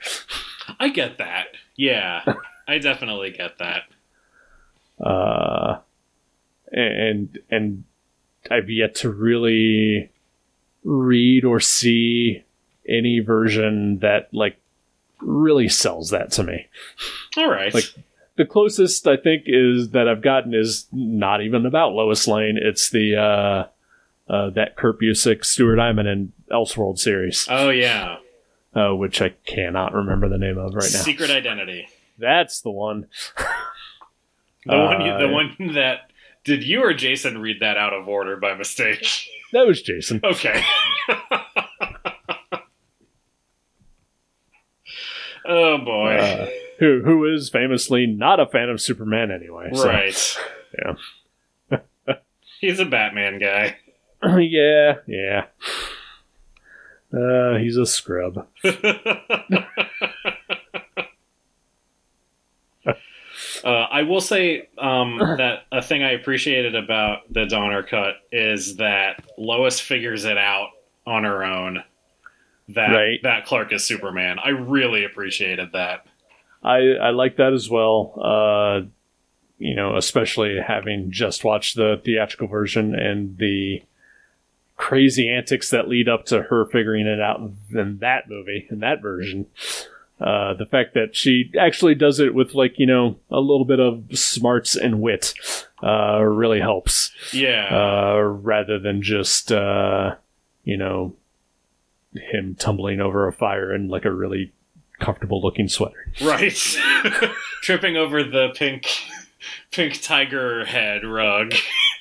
[0.79, 1.47] I get that.
[1.75, 2.23] Yeah,
[2.67, 3.83] I definitely get that.
[5.03, 5.79] Uh,
[6.71, 7.83] and and
[8.49, 10.09] I've yet to really
[10.83, 12.43] read or see
[12.87, 14.57] any version that like
[15.19, 16.67] really sells that to me.
[17.37, 17.73] All right.
[17.73, 17.93] Like-
[18.37, 22.59] the closest I think is that I've gotten is not even about Lois Lane.
[22.61, 28.17] It's the uh, uh, that Kurt Busiek, Stuart Immonen, and Elseworld series, oh yeah,
[28.75, 30.99] uh, which I cannot remember the name of right now.
[30.99, 31.87] Secret Identity.
[32.17, 33.07] That's the one.
[34.67, 35.01] The one.
[35.01, 36.09] You, the one that.
[36.43, 39.05] Did you or Jason read that out of order by mistake?
[39.53, 40.19] That was Jason.
[40.23, 40.63] Okay.
[45.45, 46.15] oh boy.
[46.17, 49.69] Uh, who who is famously not a fan of Superman anyway.
[49.73, 50.37] so- right.
[50.79, 50.95] yeah.
[52.59, 53.77] He's a Batman guy.
[54.39, 55.45] yeah, yeah.
[57.59, 58.47] He's a scrub.
[63.63, 68.75] Uh, I will say um, that a thing I appreciated about the Donner cut is
[68.77, 70.69] that Lois figures it out
[71.07, 71.83] on her own
[72.69, 73.19] that Right.
[73.23, 74.37] that Clark is Superman.
[74.43, 76.05] I really appreciated that.
[76.63, 78.13] I I like that as well.
[78.21, 78.87] Uh,
[79.57, 83.81] you know, especially having just watched the theatrical version and the
[84.77, 87.39] crazy antics that lead up to her figuring it out
[87.73, 89.45] in that movie in that version.
[90.19, 93.79] Uh, the fact that she actually does it with like you know a little bit
[93.81, 95.33] of smarts and wit
[95.83, 97.67] uh, really helps Yeah.
[97.69, 100.15] uh, rather than just uh,
[100.63, 101.13] you know
[102.13, 104.53] him tumbling over a fire in like a really
[104.99, 106.09] comfortable looking sweater.
[106.21, 106.53] Right.
[107.61, 108.87] Tripping over the pink
[109.71, 111.53] pink tiger head rug.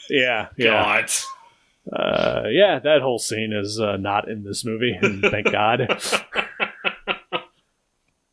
[0.09, 1.11] Yeah, yeah, God.
[1.93, 2.79] Uh, yeah.
[2.83, 5.81] That whole scene is uh, not in this movie, and thank God.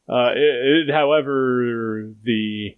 [0.09, 2.75] Uh, it, it, however, the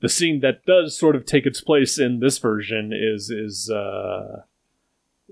[0.00, 4.42] the scene that does sort of take its place in this version is is uh,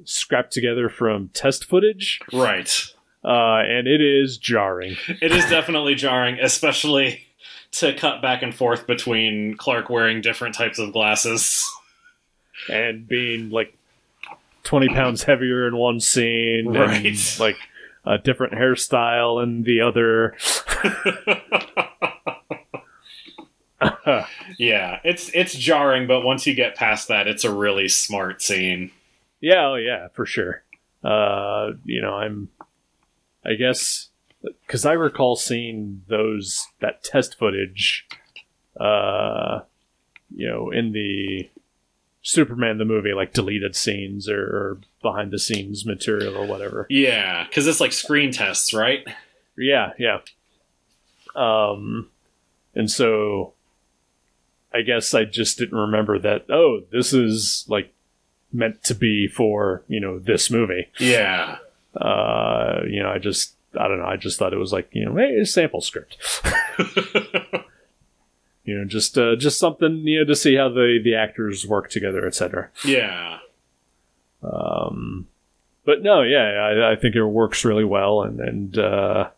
[0.05, 2.71] scrapped together from test footage, Right.
[3.25, 4.97] uh, and it is jarring.
[5.23, 7.25] It is definitely jarring, especially
[7.73, 11.67] to cut back and forth between Clark wearing different types of glasses.
[12.69, 13.73] and being like
[14.69, 17.07] 20 pounds heavier in one scene Right.
[17.07, 17.57] and like
[18.05, 20.37] a different hairstyle in the other
[24.59, 28.91] yeah, it's it's jarring, but once you get past that, it's a really smart scene.
[29.41, 30.63] yeah oh yeah for sure
[31.05, 32.49] uh you know i'm
[33.47, 34.09] i guess
[34.43, 38.05] because i recall seeing those that test footage
[38.81, 39.61] uh
[40.35, 41.49] you know in the
[42.29, 47.47] superman the movie like deleted scenes or, or behind the scenes material or whatever Yeah,
[47.49, 49.03] because it's like screen tests, right?
[49.57, 50.19] Yeah, yeah.
[51.35, 52.11] Um,
[52.75, 53.55] and so
[54.75, 56.45] I guess I just didn't remember that.
[56.51, 57.95] Oh, this is like
[58.53, 60.89] meant to be for you know this movie.
[60.99, 61.57] Yeah.
[61.97, 64.07] Uh, you know, I just I don't know.
[64.07, 66.19] I just thought it was like you know, hey, a sample script.
[68.69, 71.89] you know, just uh, just something you know to see how the the actors work
[71.89, 72.69] together, etc.
[72.85, 73.39] yeah.
[74.43, 75.27] Um,
[75.87, 79.31] but no, yeah, I, I think it works really well, and and uh,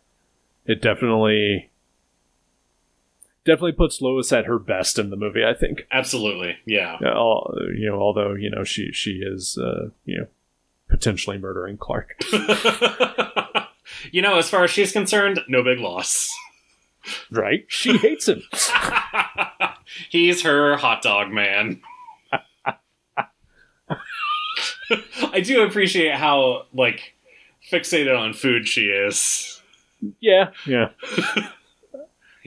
[0.65, 1.71] it definitely
[3.45, 5.45] definitely puts Lois at her best in the movie.
[5.45, 6.57] I think, Absolutely.
[6.65, 6.97] Yeah.
[7.01, 10.27] Yeah, al- you know, although you know she she is uh, you know
[10.89, 12.21] potentially murdering Clark.
[14.11, 16.29] you know, as far as she's concerned, no big loss.
[17.31, 17.65] Right?
[17.67, 18.43] She hates him.
[20.09, 21.81] He's her hot dog man.
[25.33, 27.15] I do appreciate how like
[27.71, 29.61] fixated on food she is.
[30.19, 30.89] Yeah, yeah,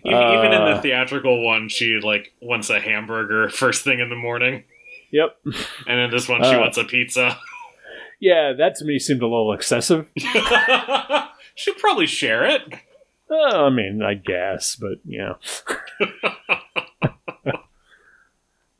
[0.04, 0.80] Even, even in the Uh.
[0.82, 4.64] theatrical one, she like wants a hamburger first thing in the morning,
[5.12, 5.36] yep,
[5.86, 6.58] and in this one, she Uh.
[6.60, 7.38] wants a pizza.
[8.20, 8.52] yeah.
[8.58, 10.06] That to me seemed a little excessive.
[11.54, 12.62] She'll probably share it.
[13.52, 14.98] I mean, I guess, but.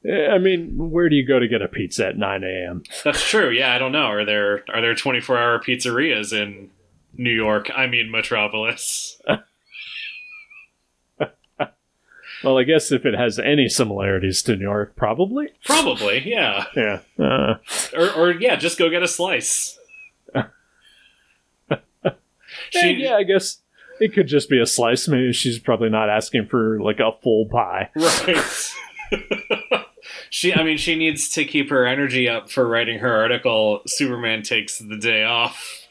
[0.07, 2.83] Eh, I mean, where do you go to get a pizza at 9 a.m.?
[3.05, 3.49] That's true.
[3.49, 4.03] Yeah, I don't know.
[4.05, 6.69] Are there are there twenty four hour pizzerias in
[7.17, 7.71] New York?
[7.75, 9.19] I mean, Metropolis.
[12.45, 15.49] Well, I guess if it has any similarities to New York, probably.
[15.65, 16.67] Probably, yeah.
[16.77, 17.01] Yeah.
[17.19, 17.55] Uh,
[17.97, 19.79] Or, or yeah, just go get a slice.
[20.35, 20.45] yeah,
[22.75, 23.63] yeah, I guess
[24.01, 25.09] it could just be a slice.
[25.09, 27.91] Maybe she's probably not asking for like a full pie.
[27.97, 28.73] Right.
[30.31, 33.83] she, I mean, she needs to keep her energy up for writing her article.
[33.87, 35.87] Superman takes the day off,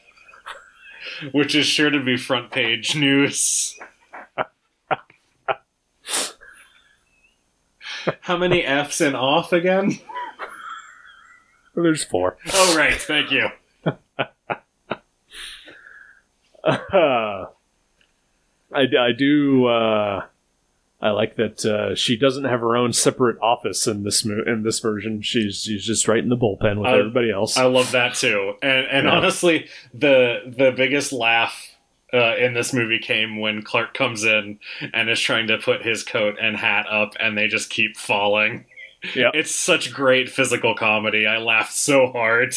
[1.32, 3.78] which is sure to be front page news.
[8.20, 9.98] How many F's in off again?
[11.74, 12.36] There's four.
[12.52, 12.94] Oh, right.
[12.94, 13.48] Thank you.
[16.64, 17.46] Uh,
[18.74, 19.66] I, I do.
[19.66, 20.24] Uh,
[21.00, 24.62] I like that uh, she doesn't have her own separate office in this mo- in
[24.62, 25.20] this version.
[25.22, 27.56] She's she's just right in the bullpen with I- everybody else.
[27.56, 28.54] I love that too.
[28.62, 29.12] And and Yeah.
[29.12, 31.70] honestly, the the biggest laugh
[32.12, 34.58] uh, in this movie came when Clark comes in
[34.94, 38.64] and is trying to put his coat and hat up, and they just keep falling.
[39.14, 39.30] Yeah.
[39.34, 41.26] It's such great physical comedy.
[41.26, 42.54] I laughed so hard.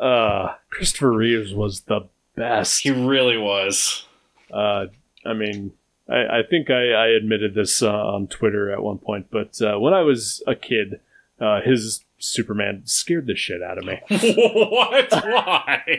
[0.00, 2.02] uh, Christopher Reeves was the
[2.36, 2.82] best.
[2.82, 4.04] He really was.
[4.52, 4.86] Uh,
[5.24, 5.72] I mean,
[6.08, 9.78] I, I think I, I admitted this uh, on Twitter at one point, but uh,
[9.78, 11.00] when I was a kid,
[11.40, 14.00] uh, his Superman scared the shit out of me.
[14.08, 15.10] what?
[15.24, 15.96] Why?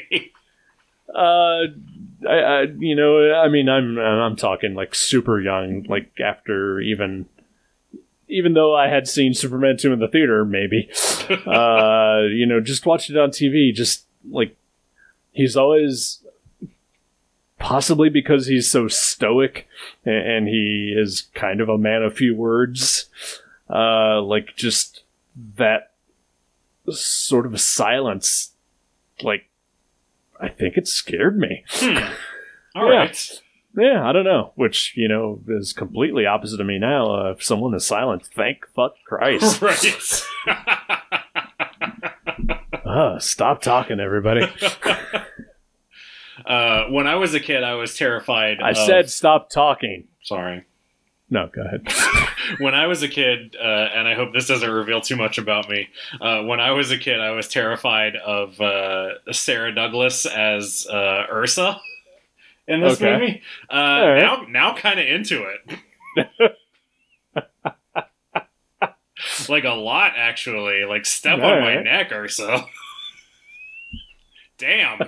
[1.13, 1.67] Uh,
[2.27, 7.25] I, I you know I mean I'm I'm talking like super young like after even
[8.27, 10.89] even though I had seen Superman 2 in the theater maybe
[11.29, 14.55] uh you know just watched it on TV just like
[15.31, 16.20] he's always
[17.61, 19.67] possibly because he's so stoic
[20.05, 23.05] and, and he is kind of a man of few words
[23.69, 25.03] uh like just
[25.57, 25.91] that
[26.89, 28.51] sort of silence
[29.23, 29.45] like
[30.39, 31.63] I think it scared me.
[31.69, 31.97] Hmm.
[32.75, 32.97] All Yeah.
[32.97, 33.41] right.
[33.77, 34.51] Yeah, I don't know.
[34.55, 37.13] Which, you know, is completely opposite of me now.
[37.15, 39.61] Uh, if someone is silent, thank fuck Christ.
[39.63, 40.23] Right.
[42.85, 44.47] uh, stop talking, everybody.
[46.45, 48.59] Uh, when I was a kid, I was terrified.
[48.61, 50.07] I of- said stop talking.
[50.23, 50.65] sorry.
[51.33, 51.87] No, go ahead.
[52.59, 55.69] when I was a kid, uh, and I hope this doesn't reveal too much about
[55.69, 55.87] me.
[56.19, 61.23] Uh, when I was a kid, I was terrified of uh, Sarah Douglas as uh,
[61.31, 61.79] Ursa
[62.67, 63.13] in this Okay.
[63.13, 63.41] movie.
[63.69, 64.19] Uh, right.
[64.19, 65.79] Now, now, kind of into it.
[69.49, 70.83] like a lot, actually.
[70.85, 71.83] Like step All on my right.
[71.83, 72.65] neck, Ursa.
[74.57, 74.99] Damn.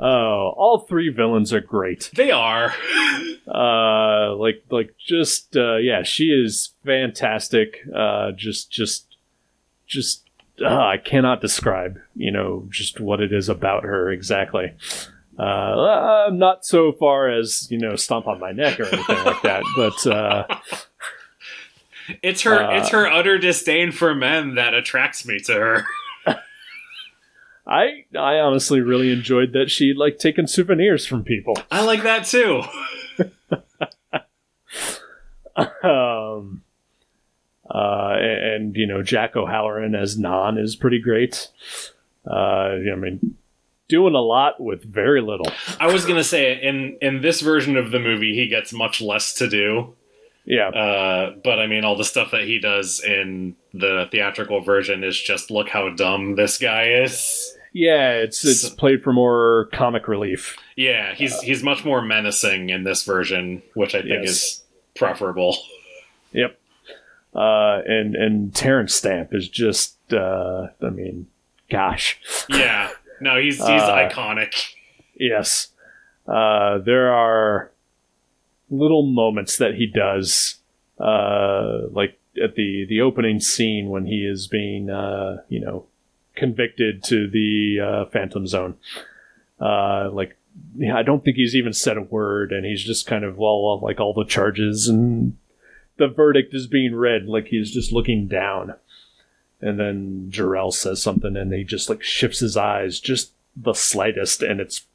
[0.00, 2.10] Oh, all three villains are great.
[2.14, 2.74] They are.
[3.44, 7.78] Uh, like, like, just, uh, yeah, she is fantastic.
[7.94, 9.16] Uh, just, just,
[9.86, 10.22] just,
[10.64, 14.72] uh, I cannot describe, you know, just what it is about her exactly.
[15.36, 19.42] Uh, uh, not so far as, you know, stomp on my neck or anything like
[19.42, 20.46] that, but, uh,
[22.22, 22.62] It's her.
[22.62, 25.84] Uh, it's her utter disdain for men that attracts me to her.
[27.66, 31.56] I, I honestly really enjoyed that she like taking souvenirs from people.
[31.70, 32.62] I like that too.
[35.84, 36.62] um,
[37.70, 41.48] uh, and, you know Jack O'Halloran as Non is pretty great.
[42.28, 43.36] Uh, I mean,
[43.88, 45.46] doing a lot with very little.
[45.78, 49.34] I was gonna say in in this version of the movie, he gets much less
[49.34, 49.94] to do.
[50.44, 55.04] Yeah, Uh, but I mean, all the stuff that he does in the theatrical version
[55.04, 57.56] is just look how dumb this guy is.
[57.72, 60.56] yeah, it's it's played for more comic relief.
[60.76, 64.28] Yeah, he's he's much more menacing in this version, which I think Yes.
[64.30, 64.62] is
[64.96, 65.56] preferable.
[66.32, 66.58] Yep.
[67.34, 71.28] Uh, and and Terence Stamp is just, uh, I mean,
[71.70, 72.18] gosh,
[72.50, 72.90] Yeah,
[73.20, 74.74] no, he's he's Uh, iconic.
[75.14, 75.68] yes.
[76.28, 77.71] Uh, there are
[78.72, 80.56] little moments that he does,
[80.98, 85.86] uh, like at the the opening scene when he is being, uh, you know,
[86.34, 88.76] convicted to the uh, Phantom Zone.
[89.60, 90.36] Uh, like,
[90.92, 94.00] I don't think he's even said a word, and he's just kind of well, like
[94.00, 95.36] all the charges and
[95.98, 98.74] the verdict is being read, like he's just looking down.
[99.60, 104.42] And then Jor-El says something, and he just like shifts his eyes just the slightest,
[104.42, 104.86] and it's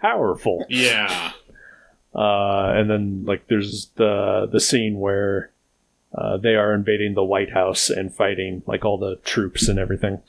[0.00, 0.66] powerful.
[0.68, 1.32] Yeah,
[2.16, 5.50] Uh, and then like there's the the scene where
[6.16, 10.20] uh, they are invading the White House and fighting like all the troops and everything,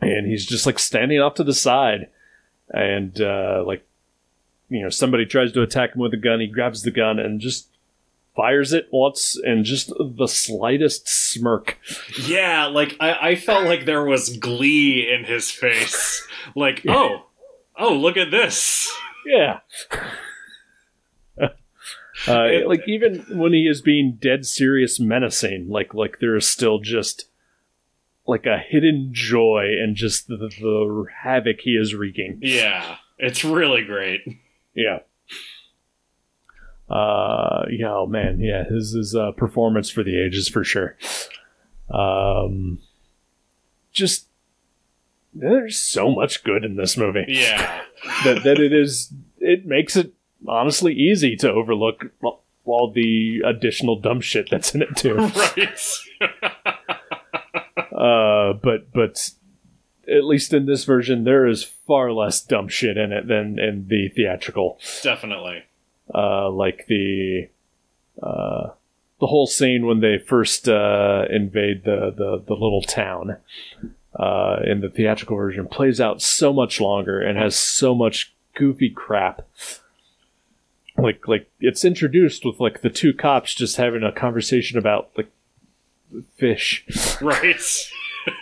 [0.00, 2.08] and he's just like standing off to the side,
[2.70, 3.86] and uh, like
[4.68, 7.40] you know somebody tries to attack him with a gun, he grabs the gun and
[7.40, 7.68] just
[8.34, 11.78] fires it once, and just the slightest smirk.
[12.26, 12.66] yeah.
[12.66, 16.26] Like I, I felt like there was glee in his face.
[16.56, 17.26] Like, oh,
[17.76, 18.90] oh, look at this.
[19.26, 19.60] Yeah.
[22.28, 26.78] Uh, like even when he is being dead serious menacing like like there is still
[26.78, 27.28] just
[28.26, 32.38] like a hidden joy and just the, the havoc he is wreaking.
[32.42, 34.20] Yeah, it's really great.
[34.74, 34.98] yeah.
[36.88, 38.40] Uh yeah oh man.
[38.40, 40.96] Yeah his his uh, performance for the ages for sure.
[41.90, 42.78] Um
[43.92, 44.26] just
[45.34, 47.24] there's so much good in this movie.
[47.28, 47.82] Yeah.
[48.24, 50.12] that that it is it makes it
[50.46, 52.06] honestly easy to overlook
[52.64, 55.16] all the additional dumb shit that's in it too.
[55.16, 55.78] right.
[57.92, 59.30] uh, but but
[60.08, 63.86] at least in this version, there is far less dumb shit in it than in
[63.88, 64.78] the theatrical.
[65.02, 65.64] Definitely.
[66.14, 67.48] Uh, like the
[68.22, 68.70] uh,
[69.20, 73.36] the whole scene when they first uh, invade the, the the little town.
[74.18, 78.90] Uh, in the theatrical version, plays out so much longer and has so much goofy
[78.90, 79.46] crap.
[80.98, 85.30] Like like it's introduced with like the two cops just having a conversation about like
[86.36, 86.84] fish
[87.20, 87.60] Right.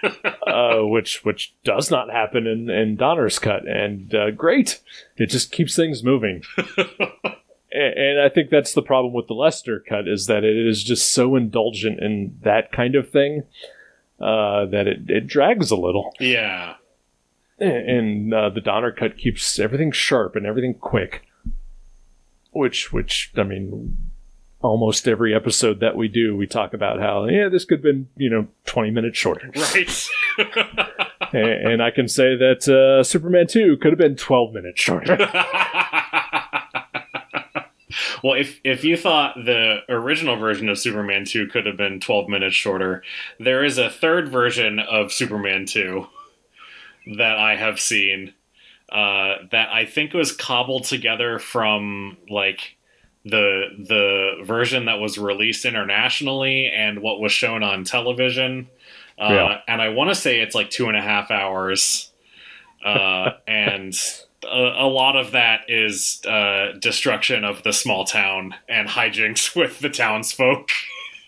[0.47, 4.81] uh, which which does not happen in, in Donner's cut, and uh, great,
[5.17, 6.43] it just keeps things moving.
[7.73, 10.83] A- and I think that's the problem with the Lester cut is that it is
[10.83, 13.45] just so indulgent in that kind of thing
[14.19, 16.15] uh, that it, it drags a little.
[16.19, 16.75] yeah.
[17.59, 21.26] and uh, the Donner cut keeps everything sharp and everything quick.
[22.57, 23.97] Which, which I mean,
[24.61, 28.09] almost every episode that we do, we talk about how yeah, this could have been
[28.17, 30.09] you know twenty minutes shorter, Right.
[31.33, 35.17] and, and I can say that uh, Superman two could have been twelve minutes shorter.
[38.23, 42.29] well, if if you thought the original version of Superman 2 could have been 12
[42.29, 43.03] minutes shorter,
[43.39, 46.07] there is a third version of Superman 2
[47.17, 48.35] that I have seen
[48.91, 52.77] uh, that I think was cobbled together from like
[53.25, 58.69] the the version that was released internationally and what was shown on television.
[59.19, 59.61] Uh, Yeah.
[59.67, 62.13] And I want to say it's like two and a half hours.
[62.85, 63.95] Uh, and
[64.45, 69.81] a, a lot of that is uh, destruction of the small town and hijinks with
[69.81, 70.71] the townsfolk.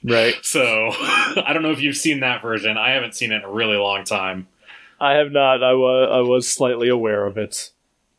[0.05, 0.35] right.
[0.43, 2.77] So I don't know if you've seen that version.
[2.77, 4.47] I haven't seen it in a really long time.
[5.01, 5.63] I have not.
[5.63, 7.71] I was I was slightly aware of it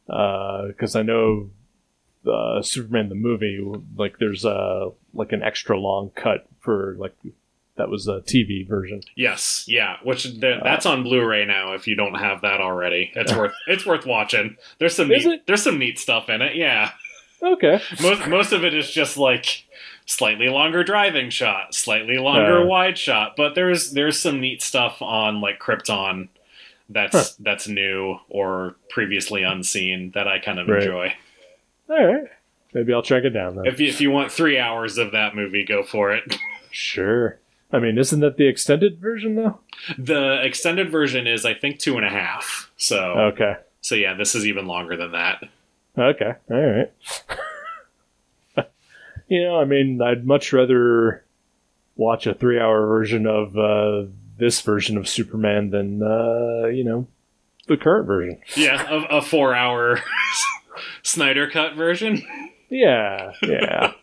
[0.07, 1.49] because I know
[2.27, 3.59] uh, Superman the movie.
[3.95, 7.15] Like there's a like an extra long cut for like
[7.75, 9.01] that was a TV version.
[9.15, 11.73] Yes, yeah, which th- that's on Blu-ray now.
[11.73, 14.57] If you don't have that already, it's worth it's worth watching.
[14.79, 15.47] There's some Is neat, it?
[15.47, 16.55] there's some neat stuff in it.
[16.55, 16.91] Yeah,
[17.41, 17.81] Okay.
[18.01, 19.65] most most of it is just like
[20.05, 22.65] slightly longer driving shot, slightly longer Uh.
[22.65, 26.27] wide shot, but there's there's some neat stuff on like Krypton
[26.89, 30.81] that's that's new or previously unseen that I kind of Right.
[30.81, 31.13] enjoy.
[31.89, 32.23] All right.
[32.73, 33.65] Maybe I'll track it down then.
[33.65, 36.35] If you, if you want three hours of that movie, go for it.
[36.71, 37.39] sure.
[37.71, 39.59] I mean, isn't that the extended version though?
[39.97, 42.71] The extended version is I think two and a half.
[42.77, 42.97] So
[43.33, 43.55] Okay.
[43.81, 45.43] so yeah, this is even longer than that.
[45.97, 46.33] Okay.
[46.49, 46.91] All right.
[49.27, 51.23] you know, I mean, I'd much rather
[51.95, 54.05] watch a three-hour version of uh,
[54.39, 57.07] this version of Superman than uh, you know
[57.67, 58.39] the current version.
[58.55, 60.01] Yeah, a, a four hour
[61.03, 62.21] Snyder cut version.
[62.69, 63.93] Yeah, yeah.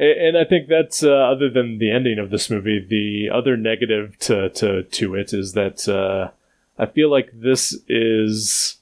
[0.00, 4.16] And I think that's uh, other than the ending of this movie, the other negative
[4.20, 6.30] to to to it is that uh,
[6.78, 8.76] I feel like this is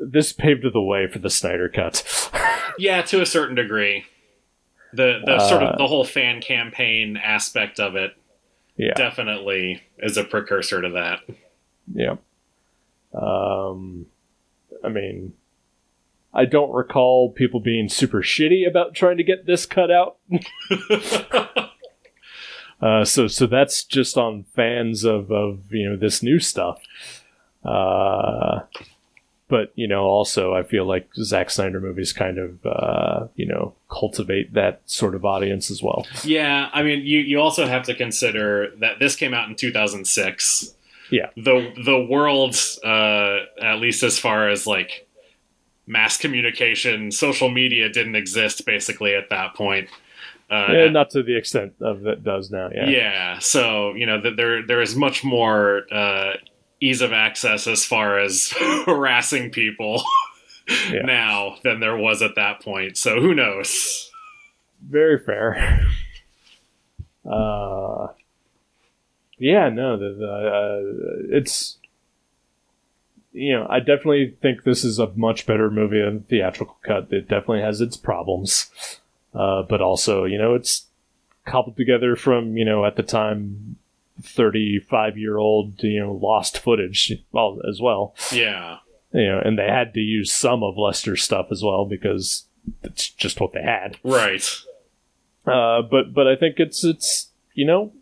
[0.00, 2.30] this paved the way for the Snyder cut.
[2.78, 4.04] Yeah, to a certain degree.
[4.96, 8.12] The the sort Uh, of the whole fan campaign aspect of it
[8.76, 11.20] yeah, definitely is a precursor to that.
[11.94, 12.16] yeah.
[13.14, 14.06] Um,
[14.84, 15.32] I mean,
[16.34, 20.16] I don't recall people being super shitty about trying to get this cut out.
[22.78, 26.78] Uh, so so that's just on fans of of you know this new stuff.
[27.64, 28.60] Uh,
[29.48, 33.74] but you know, also I feel like Zack Snyder movies kind of uh, you know
[33.90, 36.06] cultivate that sort of audience as well.
[36.24, 40.74] yeah, I mean, you you also have to consider that this came out in 2006.
[41.10, 41.30] Yeah.
[41.36, 45.06] The the world, uh, at least as far as like
[45.86, 49.88] mass communication, social media didn't exist basically at that point.
[50.50, 52.70] Uh, Yeah, not to the extent of that does now.
[52.74, 52.88] Yeah.
[52.88, 53.38] Yeah.
[53.38, 56.32] So you know that there there is much more uh,
[56.80, 58.52] ease of access as far as
[58.86, 60.02] harassing people
[60.92, 61.02] Yeah.
[61.02, 62.96] now than there was at that point.
[62.96, 64.10] So who knows?
[64.88, 65.86] very fair.
[67.24, 68.08] Uh,
[69.38, 70.26] yeah, no, the, the,
[71.32, 71.78] uh, it's
[73.32, 77.08] you know, I definitely think this is a much better movie than the theatrical cut.
[77.12, 78.70] It definitely has its problems,
[79.34, 80.86] uh, but also, you know, it's
[81.44, 83.76] cobbled together from you know at the time.
[84.22, 88.78] 35 year old you know lost footage well as well Yeah.
[89.12, 92.46] you know and they had to use some of lester's stuff as well because
[92.82, 94.48] it's just what they had Right.
[95.46, 97.92] uh, but but I think it's it's you know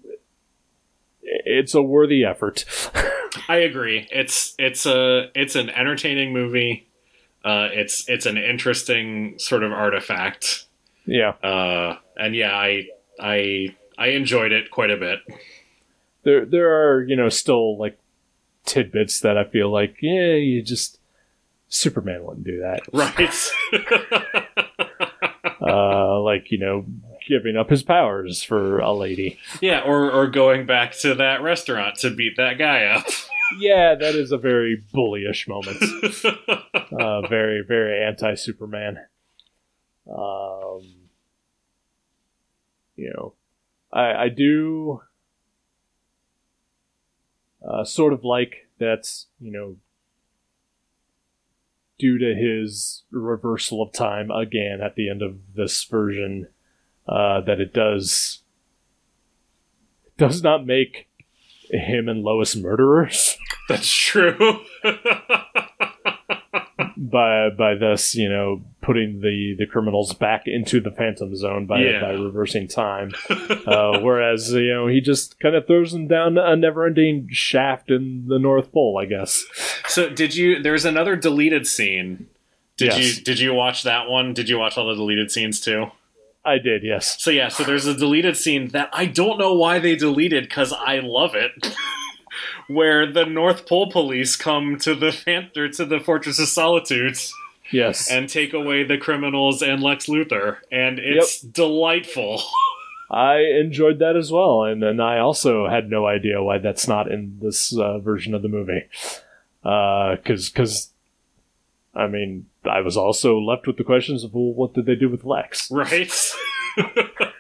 [1.23, 2.65] it's a worthy effort.
[3.49, 4.07] I agree.
[4.13, 6.87] It's it's a it's an entertaining movie.
[7.45, 10.67] Uh, it's it's an interesting sort of artifact.
[11.07, 12.87] yeah, Uh, and yeah, I
[13.21, 15.21] I I enjoyed it quite a bit.
[16.25, 17.99] There there are you know still like
[18.65, 20.99] tidbits that I feel like yeah you just
[21.69, 22.81] Superman wouldn't do that.
[22.93, 23.51] Right.
[25.61, 26.85] Uh, like you know
[27.27, 29.39] giving up his powers for a lady.
[29.63, 33.07] yeah, or or going back to that restaurant to beat that guy up.
[33.59, 35.77] Yeah, that is a very bullyish moment.
[36.99, 38.99] uh, very very anti Superman.
[40.11, 40.81] Um,
[42.97, 43.35] you know,
[43.93, 45.03] I I do
[47.69, 49.77] uh, sort of like that's you know
[51.99, 56.49] due to his reversal of time again at the end of this version
[57.09, 58.43] uh, that it does
[60.19, 61.09] does not make
[61.71, 63.37] him and Lois murderers.
[63.69, 64.61] That's true.
[67.15, 71.81] by by thus you know putting the the criminals back into the phantom zone by
[71.81, 72.01] Yeah.
[72.01, 76.57] by reversing time uh, whereas you know he just kind of throws them down a
[76.57, 79.45] never-ending shaft in the north pole i guess
[79.87, 80.61] so did you?
[80.63, 82.27] There's another deleted scene.
[82.77, 82.99] Did Yes.
[83.19, 83.25] you?
[83.25, 84.35] Did you watch that one?
[84.35, 85.87] Did you watch all the deleted scenes too?
[86.45, 89.79] i did yes So yeah, so there's a deleted scene that I don't know why
[89.79, 91.53] they deleted because I love it.
[92.69, 97.19] Where the North Pole police come to the fan- or to the Fortress of Solitude
[97.71, 102.43] yes and take away the criminals and Lex Luthor, and it's delightful.
[103.11, 107.11] i enjoyed that as well and and i also had no idea why that's not
[107.11, 108.83] in this uh, version of the movie
[109.63, 110.91] because because
[111.95, 115.09] i mean i was also left with the questions of well what did they do
[115.11, 116.13] with lex right?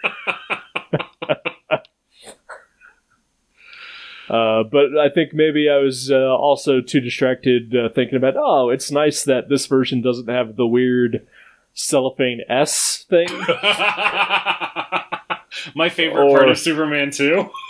[4.28, 8.70] Uh, but I think maybe I was uh, also too distracted uh, thinking about, oh,
[8.70, 11.26] it's nice that this version doesn't have the weird
[11.74, 13.28] cellophane S thing.
[15.74, 17.50] My favorite Or- part of Superman 2.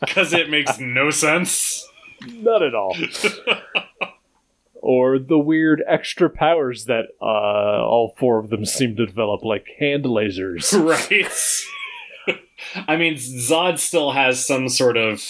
[0.00, 1.86] Because it makes no sense.
[2.26, 2.94] Not at all.
[4.74, 9.66] or the weird extra powers that uh, all four of them seem to develop, like
[9.78, 10.72] hand lasers.
[10.78, 11.26] right?
[12.88, 15.22] I mean, Zod still has some sort of,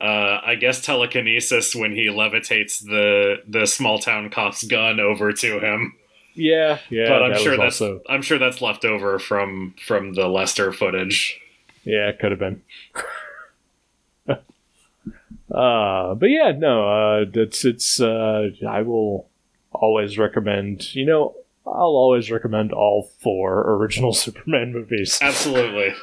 [0.00, 5.60] uh, I guess, telekinesis when he levitates the the small town cop's gun over to
[5.60, 5.94] him.
[6.34, 7.08] yeah, yeah.
[7.08, 10.72] but I'm that sure that's also I'm sure that's left over from from the Lester
[10.72, 11.40] footage.
[11.84, 12.62] yeah, it could have been.
[15.54, 18.00] uh, but yeah, no, uh, it's it's.
[18.00, 19.28] Uh, I will
[19.72, 20.94] always recommend.
[20.94, 21.34] You know,
[21.66, 25.94] I'll always recommend all four original Superman movies, Absolutely.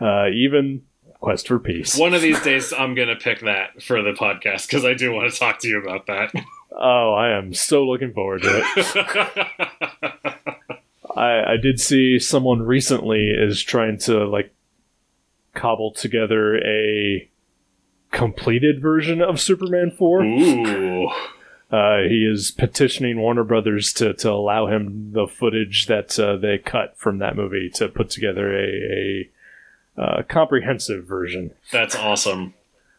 [0.00, 0.82] Uh, even
[1.20, 1.96] Quest for Peace.
[1.96, 5.30] One of these days, I'm gonna pick that for the podcast because I do want
[5.32, 6.32] to talk to you about that.
[6.72, 10.36] Oh, I am so looking forward to it.
[11.16, 14.54] I, I did see someone recently is trying to like
[15.52, 17.28] cobble together a
[18.12, 20.22] completed version of Superman 4.
[20.22, 21.10] Ooh.
[21.72, 26.58] Uh, he is petitioning Warner Brothers to, to allow him the footage that uh, they
[26.58, 29.30] cut from that movie to put together a, a
[30.00, 32.54] uh, comprehensive version, That's awesome.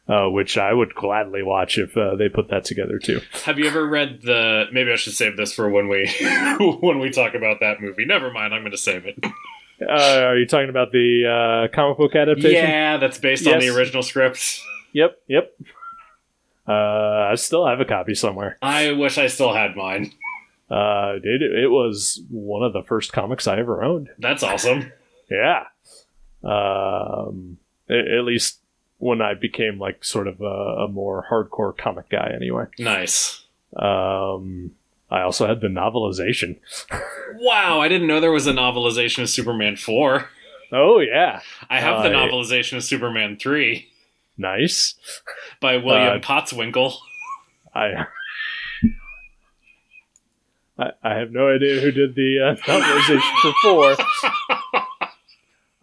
[0.07, 3.21] uh, which I would gladly watch if uh, they put that together too.
[3.45, 4.65] Have you ever read the?
[4.71, 6.09] Maybe I should save this for when we
[6.81, 8.05] when we talk about that movie.
[8.05, 8.53] Never mind.
[8.53, 9.17] I'm going to save it.
[9.81, 12.51] Uh, are you talking about the uh, comic book adaptation?
[12.51, 13.75] Yeah, that's based on the Yes.
[13.75, 14.59] original script.
[14.93, 15.55] Yep, yep.
[16.67, 16.71] Uh,
[17.31, 18.57] I still have a copy somewhere.
[18.61, 20.11] I wish I still had mine.
[20.69, 24.09] Uh, it, it was one of the first comics I ever owned.
[24.19, 24.91] That's awesome.
[25.29, 25.63] Yeah.
[26.43, 27.57] Um,
[27.89, 28.59] at least
[28.97, 32.65] when I became like sort of a, a more hardcore comic guy, anyway.
[32.79, 33.43] Nice.
[33.75, 34.71] Um,
[35.09, 36.57] I also had the novelization.
[37.33, 40.27] Wow, I didn't know there was a novelization of Superman 4.
[40.73, 41.39] Oh yeah,
[41.69, 43.87] I have the Uh, novelization of Superman 3
[44.37, 44.95] nice.
[45.61, 46.19] by William Uh.
[47.73, 48.05] I.
[50.77, 53.95] I, I have no idea who did the uh, novelization for four.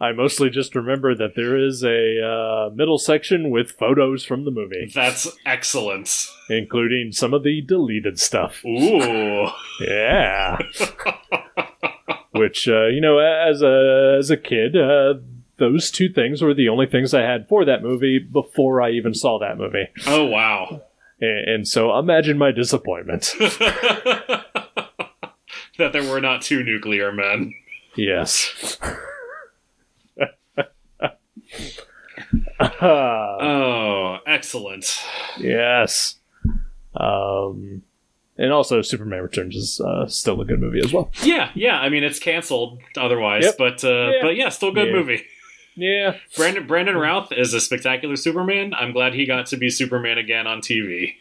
[0.00, 4.52] I mostly just remember that there is a uh, middle section with photos from the
[4.52, 6.28] movie, That's excellent.
[6.48, 8.64] including some of the deleted stuff.
[8.64, 9.48] Ooh.
[9.80, 10.58] Yeah,
[12.32, 15.14] which uh, you know, as a as a kid, uh,
[15.58, 19.14] those two things were the only things I had for that movie before I even
[19.14, 20.82] saw that movie, Oh, wow.
[21.20, 23.34] and, and so imagine my disappointment.
[25.78, 27.54] that there were not two nuclear men.
[27.96, 28.78] Yes.
[32.60, 35.04] Oh, excellent.
[35.38, 36.16] yes.
[36.94, 37.82] Um,
[38.36, 41.10] and also, Superman Returns is uh, still a good movie as well.
[41.22, 41.78] Yeah, yeah.
[41.78, 43.54] I mean, it's canceled otherwise, Yep.
[43.58, 44.18] but uh, Yeah.
[44.22, 44.94] but yeah, still good Yeah.
[44.94, 45.22] movie.
[45.76, 48.74] Yeah, Brandon Brandon Routh is a spectacular Superman.
[48.74, 51.14] I'm glad he got to be Superman again on TV.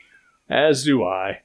[0.50, 1.42] as do I.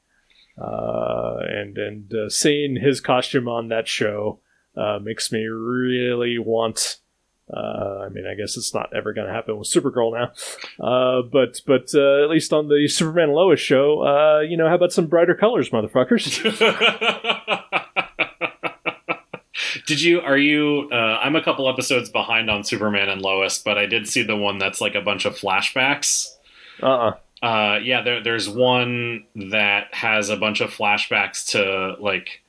[0.58, 4.40] Uh, and and uh, seeing his costume on that show
[4.76, 6.98] uh, makes me really want.
[7.52, 10.32] Uh, I mean, I guess it's not ever going to happen with Supergirl now,
[10.84, 14.68] uh, but but uh, at least on the Superman and Lois show, uh, you know,
[14.68, 16.42] how about some brighter colors, motherfuckers?
[19.86, 20.20] did you?
[20.20, 20.88] Are you?
[20.90, 24.36] Uh, I'm a couple episodes behind on Superman and Lois, but I did see the
[24.36, 26.36] one that's like a bunch of flashbacks.
[26.82, 27.16] Uh-uh.
[27.42, 32.41] Uh, yeah, there, there's one that has a bunch of flashbacks to like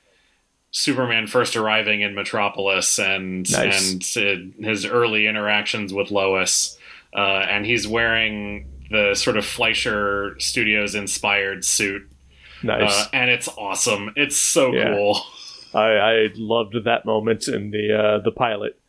[0.76, 4.15] Superman first arriving in Metropolis and Nice.
[4.17, 6.78] and uh, his early interactions with Lois,
[7.15, 12.09] uh, and he's wearing the sort of Fleischer Studios inspired suit,
[12.63, 12.91] Nice.
[12.91, 14.13] uh, and it's awesome.
[14.15, 14.95] It's so Yeah.
[14.95, 15.21] cool.
[15.76, 18.80] I, I loved that moment in the uh, the pilot,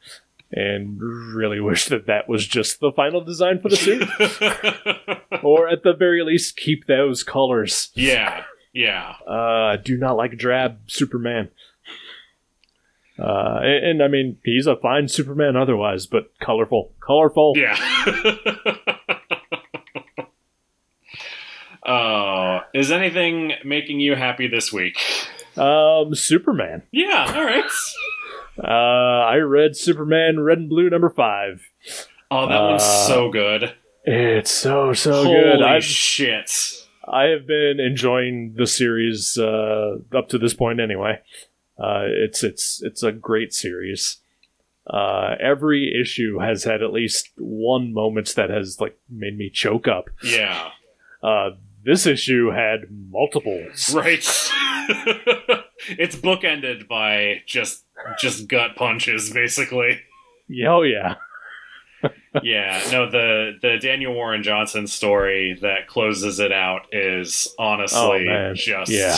[0.53, 4.09] and really wish that that was just the final design for the suit,
[5.43, 7.91] or at the very least keep those colors.
[7.95, 9.14] yeah, yeah.
[9.26, 9.32] Uh,
[9.72, 11.51] I do not like drab Superman.
[13.19, 17.53] Uh, and, and I mean, he's a fine Superman otherwise, but colorful, colorful.
[17.57, 17.77] Yeah.
[21.87, 24.99] Oh, is anything making you happy this week?
[25.57, 26.83] Um, Superman.
[26.91, 27.71] Yeah, all right.
[28.62, 31.62] Uh, I read Superman Red and Blue number five.
[32.31, 33.75] Oh, that one's Uh, so good.
[34.05, 35.62] It's so so Holy good.
[35.62, 36.51] I've, shit.
[37.07, 41.21] I have been enjoying the series uh, up to this point anyway.
[41.79, 44.18] Uh, it's it's it's a great series.
[44.87, 49.89] Uh, every issue has had at least one moment that has like made me choke
[49.89, 50.05] up.
[50.22, 50.70] Yeah.
[51.22, 51.51] Uh,
[51.85, 53.95] this issue had multiples.
[53.95, 54.18] Right.
[55.89, 57.85] it's bookended by just
[58.18, 60.01] just gut punches, basically.
[60.49, 61.14] Yeah, Oh yeah,
[62.43, 68.27] Yeah, no, the the Daniel Warren Johnson story that closes it out is Oh, honestly
[68.27, 68.55] man.
[68.55, 69.16] just Yeah.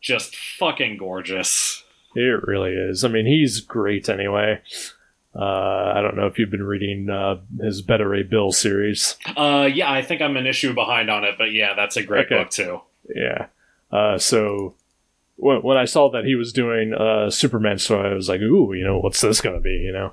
[0.00, 1.84] just fucking gorgeous.
[2.14, 3.04] It really is.
[3.04, 4.60] I mean, he's great anyway.
[5.34, 9.16] Uh, I don't know if you've been reading uh, his Beta Ray Bill series.
[9.36, 12.26] Uh yeah, I think I'm an issue behind on it, but yeah, that's a great
[12.26, 12.38] Okay.
[12.42, 12.80] book too.
[13.14, 13.46] Yeah.
[13.92, 14.74] Uh, so
[15.36, 18.72] when, when I saw that he was doing a Superman story, I was like, ooh,
[18.72, 19.70] you know, what's this going to be?
[19.70, 20.12] You know,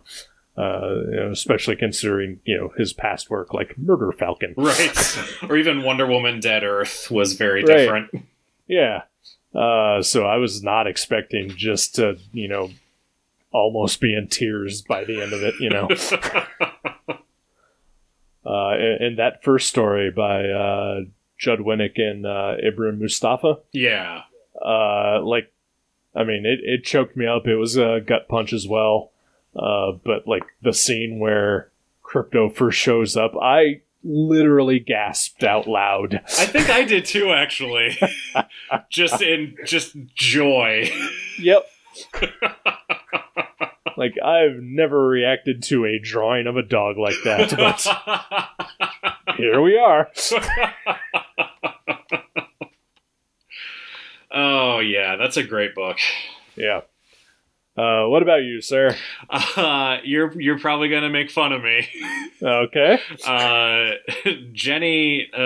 [0.57, 4.53] uh, you know, especially considering you know his past work like Murder Falcon.
[4.57, 5.17] Right.
[5.49, 7.77] or even Wonder Woman Dead Earth was very Right.
[7.77, 8.25] different.
[8.67, 9.03] Yeah.
[9.55, 12.71] Uh, so I was not expecting just to you know
[13.51, 15.55] almost be in tears by the end of it.
[15.59, 15.87] You know.
[18.45, 20.99] Uh, and, and that first story by uh,
[21.37, 23.57] Judd Winick and uh, Ibrahim Moustafa.
[23.71, 24.21] yeah.
[24.63, 25.51] uh like
[26.15, 29.11] i mean it, it choked me up it was a gut punch as well
[29.55, 31.71] uh but like the scene where
[32.03, 37.97] Krypto first shows up i literally gasped out loud I think I did too actually.
[38.89, 40.89] just in just joy.
[41.39, 41.65] yep
[43.97, 49.77] like i've never reacted to a drawing of a dog like that but here we
[49.77, 50.09] are
[54.31, 55.97] oh yeah, that's a great book.
[56.55, 56.81] yeah
[57.77, 58.95] uh what about you sir
[59.29, 61.87] Uh, you're you're probably gonna make fun of me.
[62.41, 63.91] okay Uh,
[64.53, 65.37] Jenny uh,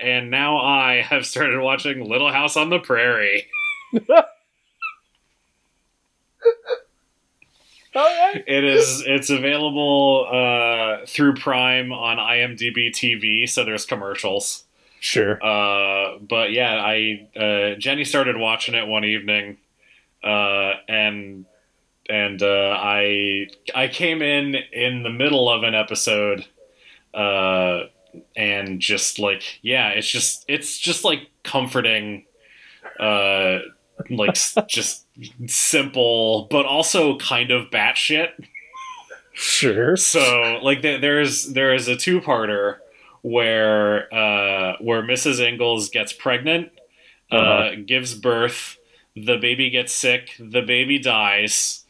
[0.00, 3.46] and now I have started watching Little House on the Prairie.
[7.94, 14.64] right It is it's available uh, through Prime on IMDb TV, so there's commercials.
[15.00, 19.56] sure Uh, but yeah, I uh, Jenny started watching it one evening,
[20.22, 21.46] uh, and
[22.08, 26.46] and uh, I I came in in the middle of an episode,
[27.14, 27.84] uh,
[28.36, 32.24] and just like yeah, it's just it's just like comforting,
[33.00, 33.58] uh,
[34.10, 34.36] like
[34.68, 35.06] just
[35.46, 38.30] simple, but also kind of batshit.
[39.32, 42.76] sure So like there, there's there is a two parter
[43.22, 45.40] where uh, where Mrs.
[45.40, 46.70] Ingalls gets pregnant,
[47.30, 47.70] uh, Uh-huh.
[47.86, 48.78] gives birth,
[49.14, 51.82] the baby gets sick, the baby dies.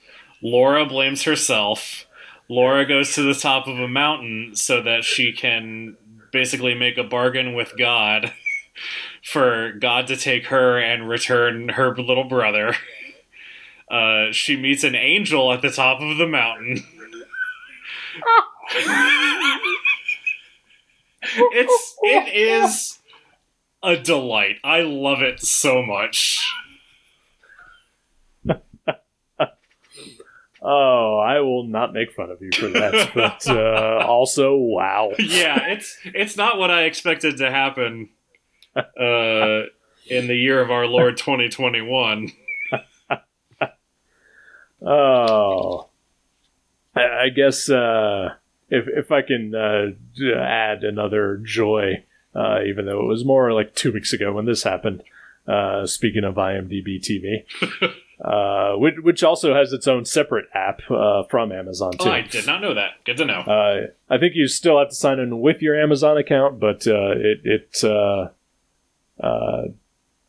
[0.42, 2.06] Laura blames herself.
[2.48, 5.96] Laura goes to the top of a mountain so that she can
[6.32, 8.32] basically make a bargain with God
[9.22, 12.74] for God to take her and return her little brother.
[13.88, 16.82] Uh, she meets an angel at the top of the mountain.
[21.22, 22.98] it's it is
[23.84, 24.56] a delight.
[24.64, 26.44] I love it so much.
[30.62, 33.10] Oh, I will not make fun of you for that.
[33.14, 35.12] but uh, also, wow.
[35.18, 38.10] Yeah, it's it's not what I expected to happen
[38.74, 39.62] uh,
[40.08, 42.32] in the year of our Lord 2021.
[44.82, 45.88] Oh,
[46.94, 48.34] I, I guess uh,
[48.70, 49.86] if if I can uh,
[50.36, 52.04] add another joy,
[52.34, 55.02] uh, even though it was more like two weeks ago when this happened.
[55.46, 57.44] Uh, speaking of IMDb TV,
[58.20, 62.08] uh, which, which also has its own separate app uh, from Amazon too.
[62.08, 62.92] Oh, I did not know that.
[63.04, 63.40] Good to know.
[63.40, 67.12] Uh, I think you still have to sign in with your Amazon account, but uh,
[67.16, 68.28] it it uh,
[69.22, 69.62] uh,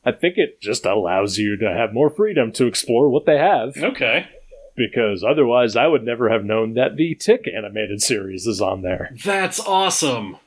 [0.05, 3.75] I think it just allows you to have more freedom to explore what they have.
[3.77, 4.27] Okay,
[4.75, 9.13] Because otherwise, I would never have known that the Tick animated series is on there.
[9.25, 10.37] that's awesome.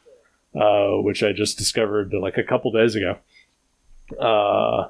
[0.54, 3.16] uh, which I just discovered like a couple days ago.
[4.18, 4.88] Uh,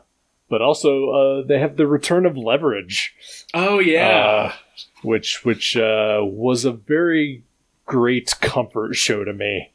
[0.50, 3.14] but also uh, they have the return of Leverage,
[3.54, 4.18] Oh yeah.
[4.18, 4.52] uh,
[5.02, 7.44] which which uh, was a very
[7.86, 9.72] great comfort show to me.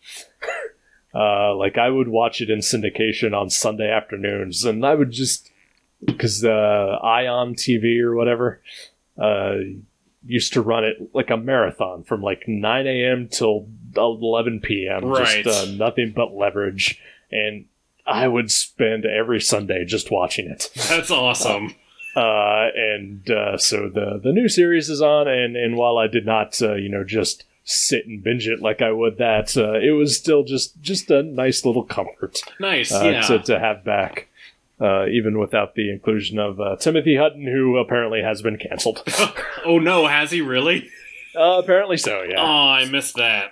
[1.15, 5.49] uh, like I would watch it in syndication on Sunday afternoons, and I would just
[6.05, 8.61] because uh, Ion TV or whatever
[9.19, 9.55] uh,
[10.25, 13.27] used to run it like a marathon from like 9 a.m.
[13.29, 15.05] till 11 p.m.
[15.05, 15.43] Right.
[15.43, 16.99] Just uh, nothing but leverage,
[17.31, 17.65] and
[18.07, 20.69] I would spend every Sunday just watching it.
[20.89, 21.75] That's awesome.
[22.15, 26.25] Uh, and uh, so the the new series is on, and and while I did
[26.25, 29.91] not, uh, you know, just sit and binge it like I would that, uh, it
[29.91, 32.91] was still just just a nice little comfort Nice.
[32.93, 33.21] uh, yeah.
[33.23, 34.29] to to have back.
[34.79, 39.03] Uh, even without the inclusion of uh, Timothy Hutton, who apparently has been canceled.
[39.65, 40.89] oh no, has he really?
[41.33, 42.41] uh, apparently so, yeah.
[42.41, 43.51] Oh, I missed that.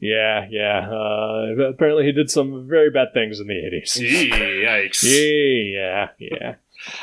[0.00, 0.88] Yeah, yeah.
[0.90, 3.96] Uh, apparently he did some very bad things in the 80s.
[4.00, 5.02] Yee, Yikes.
[5.02, 6.54] Yeah, yeah.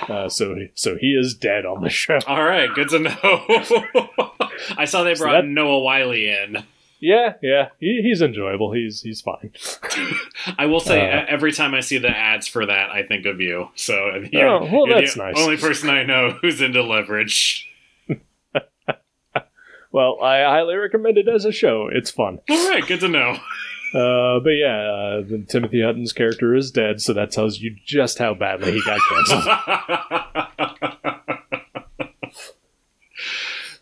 [0.10, 2.18] Uh, so, so he is dead on the show.
[2.26, 3.14] All right, good to know.
[4.78, 6.58] I saw they So brought that- Noah Wyle in.
[7.00, 7.70] Yeah, yeah.
[7.80, 8.72] He, he's enjoyable.
[8.74, 9.52] He's he's fine.
[10.58, 13.40] I will say, Uh, every time I see the ads for that, I think of
[13.40, 13.68] you.
[13.76, 15.36] So you're, Oh, well, that's the nice.
[15.38, 17.67] only person I know who's into leverage.
[19.98, 21.90] Well, I highly recommend it as a show.
[21.92, 22.38] It's fun.
[22.48, 23.36] All right, good to know.
[23.94, 28.34] Uh, but yeah, uh, Timothy Hutton's character is dead, so that tells you just how
[28.34, 29.46] badly he got canceled.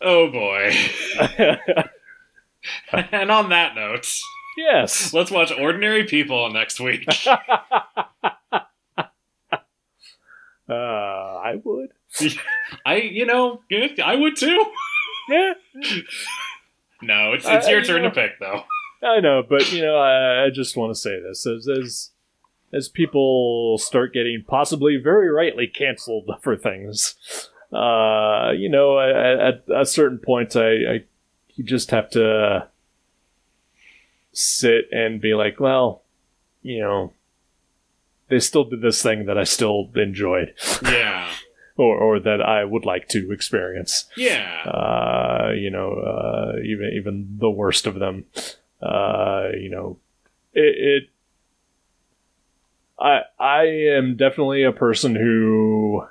[0.00, 0.72] oh boy.
[2.92, 4.08] and on that note,
[4.56, 5.12] yes.
[5.12, 7.04] let's watch Ordinary People next week.
[10.68, 11.90] Uh, I would.
[12.86, 13.60] I, you know,
[14.04, 14.72] I would too.
[17.02, 18.64] No, it's it's I- your I- turn you to pick though.
[19.02, 22.10] I know, but you know, I, I just want to say this as as
[22.72, 27.14] as people start getting possibly very rightly canceled for things.
[27.72, 31.04] Uh, you know, at, at a certain point, I, I
[31.54, 32.68] you just have to
[34.32, 36.02] sit and be like, well,
[36.62, 37.12] you know,
[38.28, 41.28] they still did this thing that I still enjoyed, Yeah.
[41.76, 44.62] Or or that I would like to experience Yeah.
[44.64, 48.24] uh, you know, uh, even even the worst of them,
[48.82, 49.98] uh, you know,
[50.54, 51.02] it, it.
[52.98, 53.62] I I
[53.96, 56.04] am definitely a person who.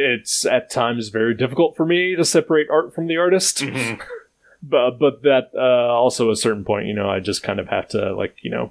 [0.00, 4.00] It's at times very difficult for me to separate art from the artist, Mhm.
[4.62, 7.88] but but that uh, also a certain point, you know, I just kind of have
[7.88, 8.70] to like you know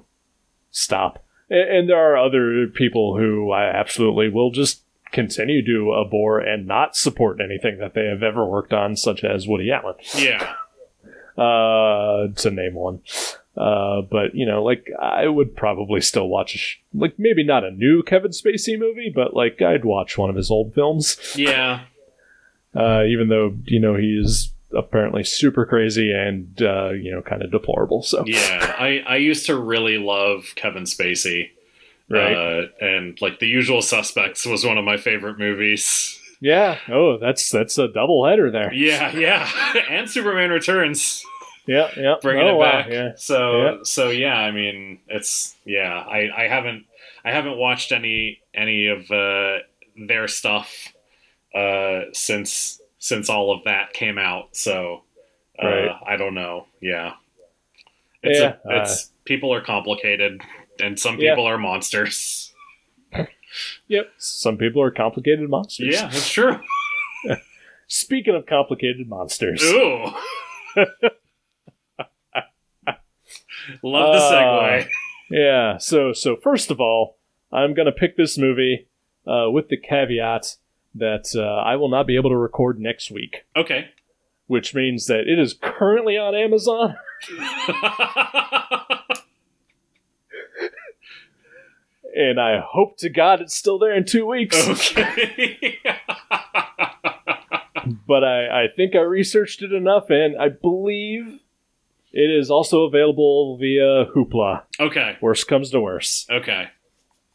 [0.70, 1.22] stop.
[1.50, 4.82] And, there are other people who I absolutely will just
[5.12, 9.48] continue to abhor and not support anything that they have ever worked on, such as
[9.48, 10.54] Woody Allen, Yeah.
[11.42, 13.00] uh, to name one.
[13.56, 17.64] Uh, but you know, like I would probably still watch, a sh- like maybe not
[17.64, 21.80] a new Kevin Spacey movie, but like I'd watch one of his old films, Yeah.
[22.74, 27.42] uh, even though you know he is apparently super crazy and uh, you know kind
[27.42, 28.02] of deplorable.
[28.02, 28.74] So Yeah.
[28.78, 31.50] I I used to really love Kevin Spacey.
[32.08, 36.20] right, Uh, and like The Usual Suspects was one of my favorite movies.
[36.40, 36.78] yeah.
[36.88, 38.72] Oh, that's that's a double header there.
[38.72, 39.50] Yeah, yeah.
[39.90, 41.24] and Superman Returns.
[41.66, 42.14] Yeah, yeah.
[42.22, 42.86] bringing oh, it wow, back.
[42.90, 43.10] Yeah.
[43.16, 43.76] So Yeah.
[43.82, 45.92] so yeah, I mean, it's yeah.
[45.98, 46.84] I I haven't
[47.24, 49.58] I haven't watched any any of uh,
[50.06, 50.88] their stuff
[51.54, 54.56] uh, since since all of that came out.
[54.56, 55.02] So
[55.62, 55.90] uh, Right.
[56.06, 56.66] I don't know.
[56.80, 57.12] Yeah,
[58.22, 60.40] it's Yeah, a, it's people are complicated,
[60.80, 61.32] and some Yeah.
[61.32, 62.52] people are monsters.
[63.88, 64.12] Yep.
[64.18, 65.94] Some people are complicated monsters.
[65.94, 66.60] Yeah, that's true.
[67.88, 70.04] Speaking of complicated monsters, Ooh.
[73.82, 74.88] Love the Uh, segue.
[75.30, 75.78] yeah.
[75.78, 77.16] So so first of all,
[77.52, 78.88] I'm gonna pick this movie
[79.26, 80.56] uh, with the caveat
[80.98, 83.90] that uh, I will not be able to record next week, Okay.
[84.46, 86.96] which means that it is currently on Amazon.
[92.16, 94.56] And I hope to God it's still there in two weeks.
[94.68, 95.78] okay.
[98.06, 101.40] But I, I think I researched it enough, and I believe
[102.12, 104.62] it is also available via Hoopla.
[104.80, 105.16] okay.
[105.22, 106.30] Worst comes to worst.
[106.30, 106.68] Okay.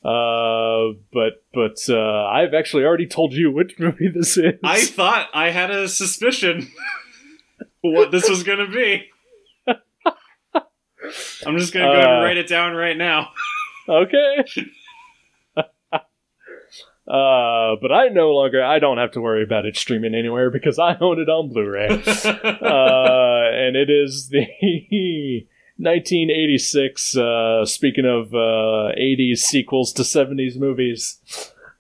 [0.03, 4.55] Uh, but but uh, I've actually already told you which movie this is.
[4.63, 6.69] I thought I had a suspicion
[7.81, 9.09] what this was going to be.
[11.45, 13.29] I'm just going to go Uh, and write it down right now.
[13.87, 14.43] okay.
[17.05, 20.79] Uh, but I no longer, I don't have to worry about it streaming anywhere because
[20.79, 21.87] I own it on Blu-ray.
[21.89, 25.45] uh, and it is the
[25.77, 31.19] 1986, uh, speaking of, uh, 80s sequels to 70s movies,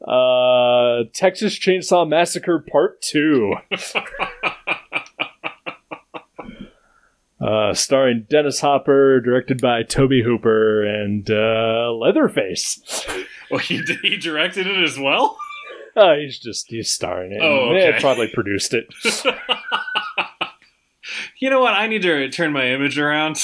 [0.07, 3.55] uh, Texas Chainsaw Massacre Part 2.
[7.41, 13.05] Uh, starring Dennis Hopper, directed by Tobe Hooper and uh, Leatherface.
[13.51, 15.37] well, he, he directed it as well?
[15.95, 17.39] Uh, he's just he's starring it.
[17.39, 17.93] Oh, okay.
[17.95, 18.87] eh, probably produced it.
[21.37, 21.73] You know what?
[21.73, 23.37] I need to turn my image around.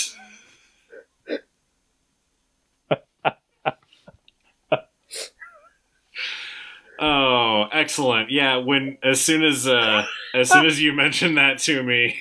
[6.99, 8.31] Oh, excellent.
[8.31, 12.15] Yeah, when as soon as uh as soon as you mentioned that to me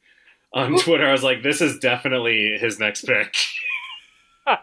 [0.54, 3.34] on Twitter, I was like, this is definitely his next pick.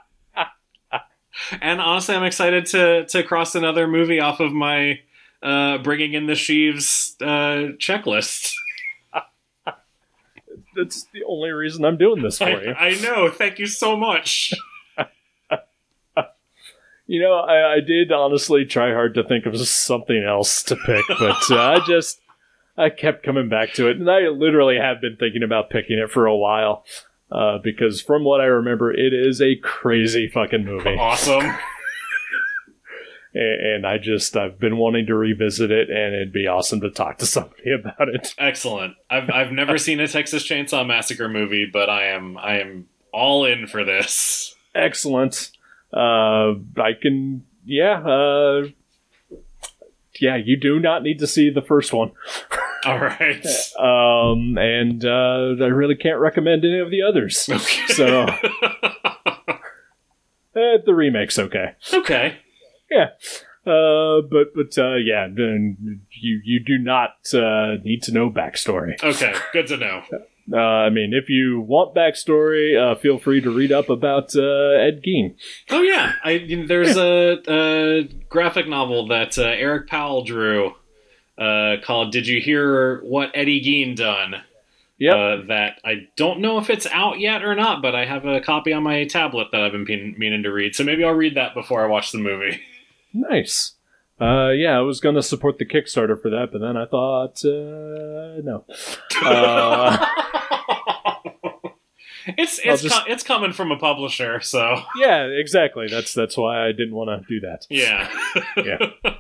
[1.62, 5.00] and honestly, I'm excited to to cross another movie off of my
[5.44, 8.54] uh bringing in the sheaves uh checklist.
[10.78, 12.74] That's the only reason I'm doing this for I, you.
[12.74, 13.30] I know.
[13.30, 14.54] Thank you so much.
[17.08, 21.06] You know, I, I did honestly try hard to think of something else to pick,
[21.08, 22.20] but uh, I just
[22.78, 26.12] I kept coming back to it, and I literally have been thinking about picking it
[26.12, 26.84] for a while.
[27.32, 30.96] Uh, because from what I remember, it is a crazy fucking movie.
[30.98, 31.54] Awesome.
[33.34, 37.18] And I just I've been wanting to revisit it, and it'd be awesome to talk
[37.20, 38.34] to somebody about it.
[38.38, 38.96] Excellent.
[39.10, 43.46] I've I've never seen a Texas Chainsaw Massacre movie, but I am I am all
[43.46, 44.56] in for this.
[44.74, 45.52] Excellent.
[45.94, 48.68] Uh, I can, yeah, uh,
[50.20, 50.36] yeah.
[50.36, 52.12] You do not need to see the first one,
[52.86, 53.46] All right.
[53.80, 57.48] um, and uh, I really can't recommend any of the others.
[57.50, 57.94] Okay.
[57.94, 58.26] So
[60.56, 61.76] eh, the remake's okay.
[61.94, 62.38] okay.
[62.92, 63.10] Yeah.
[63.66, 69.02] Uh, but but uh, yeah, then you you do not uh, need to know backstory.
[69.04, 69.36] Okay.
[69.52, 70.04] Good to know.
[70.52, 74.42] Uh, I mean, if you want backstory, uh, feel free to read up about uh,
[74.80, 75.36] Ed Gein.
[75.70, 76.14] Oh yeah.
[76.24, 80.74] I you know, there's a, a graphic novel that uh, Eric Powell drew
[81.38, 84.36] uh, called "Did You Hear What Eddie Gein Done?"
[85.00, 85.14] Yep.
[85.16, 88.40] Uh, that I don't know if it's out yet or not, but I have a
[88.42, 90.76] copy on my tablet that I've been mean- meaning to read.
[90.76, 92.62] So maybe I'll read that before I watch the movie.
[93.14, 93.74] Nice.
[94.20, 98.42] Uh, yeah, I was gonna support the Kickstarter for that, but then I thought, uh,
[98.44, 98.66] no.
[99.26, 100.06] Uh,
[102.38, 105.88] it's it's just- co- it's coming from a publisher, so yeah, exactly.
[105.90, 107.66] That's that's why I didn't want to do that.
[107.70, 108.10] yeah.
[108.58, 108.78] Yeah.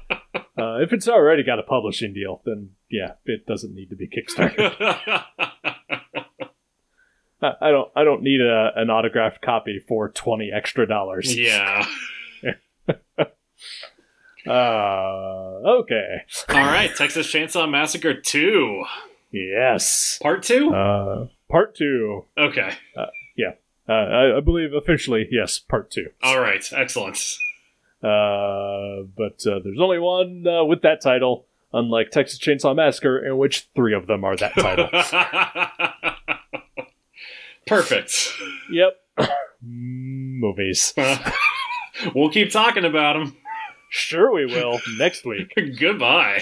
[0.59, 4.07] Uh, if it's already got a publishing deal, then yeah, it doesn't need to be
[4.07, 4.73] Kickstarter.
[7.39, 7.91] I I don't.
[7.95, 11.37] I don't need a, an autographed copy for twenty extra dollars.
[11.37, 11.85] yeah.
[14.47, 16.21] Uh, okay.
[16.49, 18.83] All right, Texas Chainsaw Massacre 2.
[19.31, 20.17] Yes.
[20.21, 20.73] Part 2?
[20.73, 22.25] Uh, part two.
[22.37, 22.73] okay.
[23.89, 26.09] Uh, I, I believe officially, yes, part two.
[26.21, 27.17] All right, excellent.
[28.03, 33.37] Uh, but uh, there's only one uh, with that title, unlike Texas Chainsaw Massacre, in
[33.37, 34.89] which three of them are that title.
[37.67, 38.33] Perfect.
[38.69, 39.01] yep.
[39.61, 40.93] Movies.
[42.15, 43.35] we'll keep talking about them.
[43.89, 45.53] Sure, we will next week.
[45.79, 46.41] Goodbye.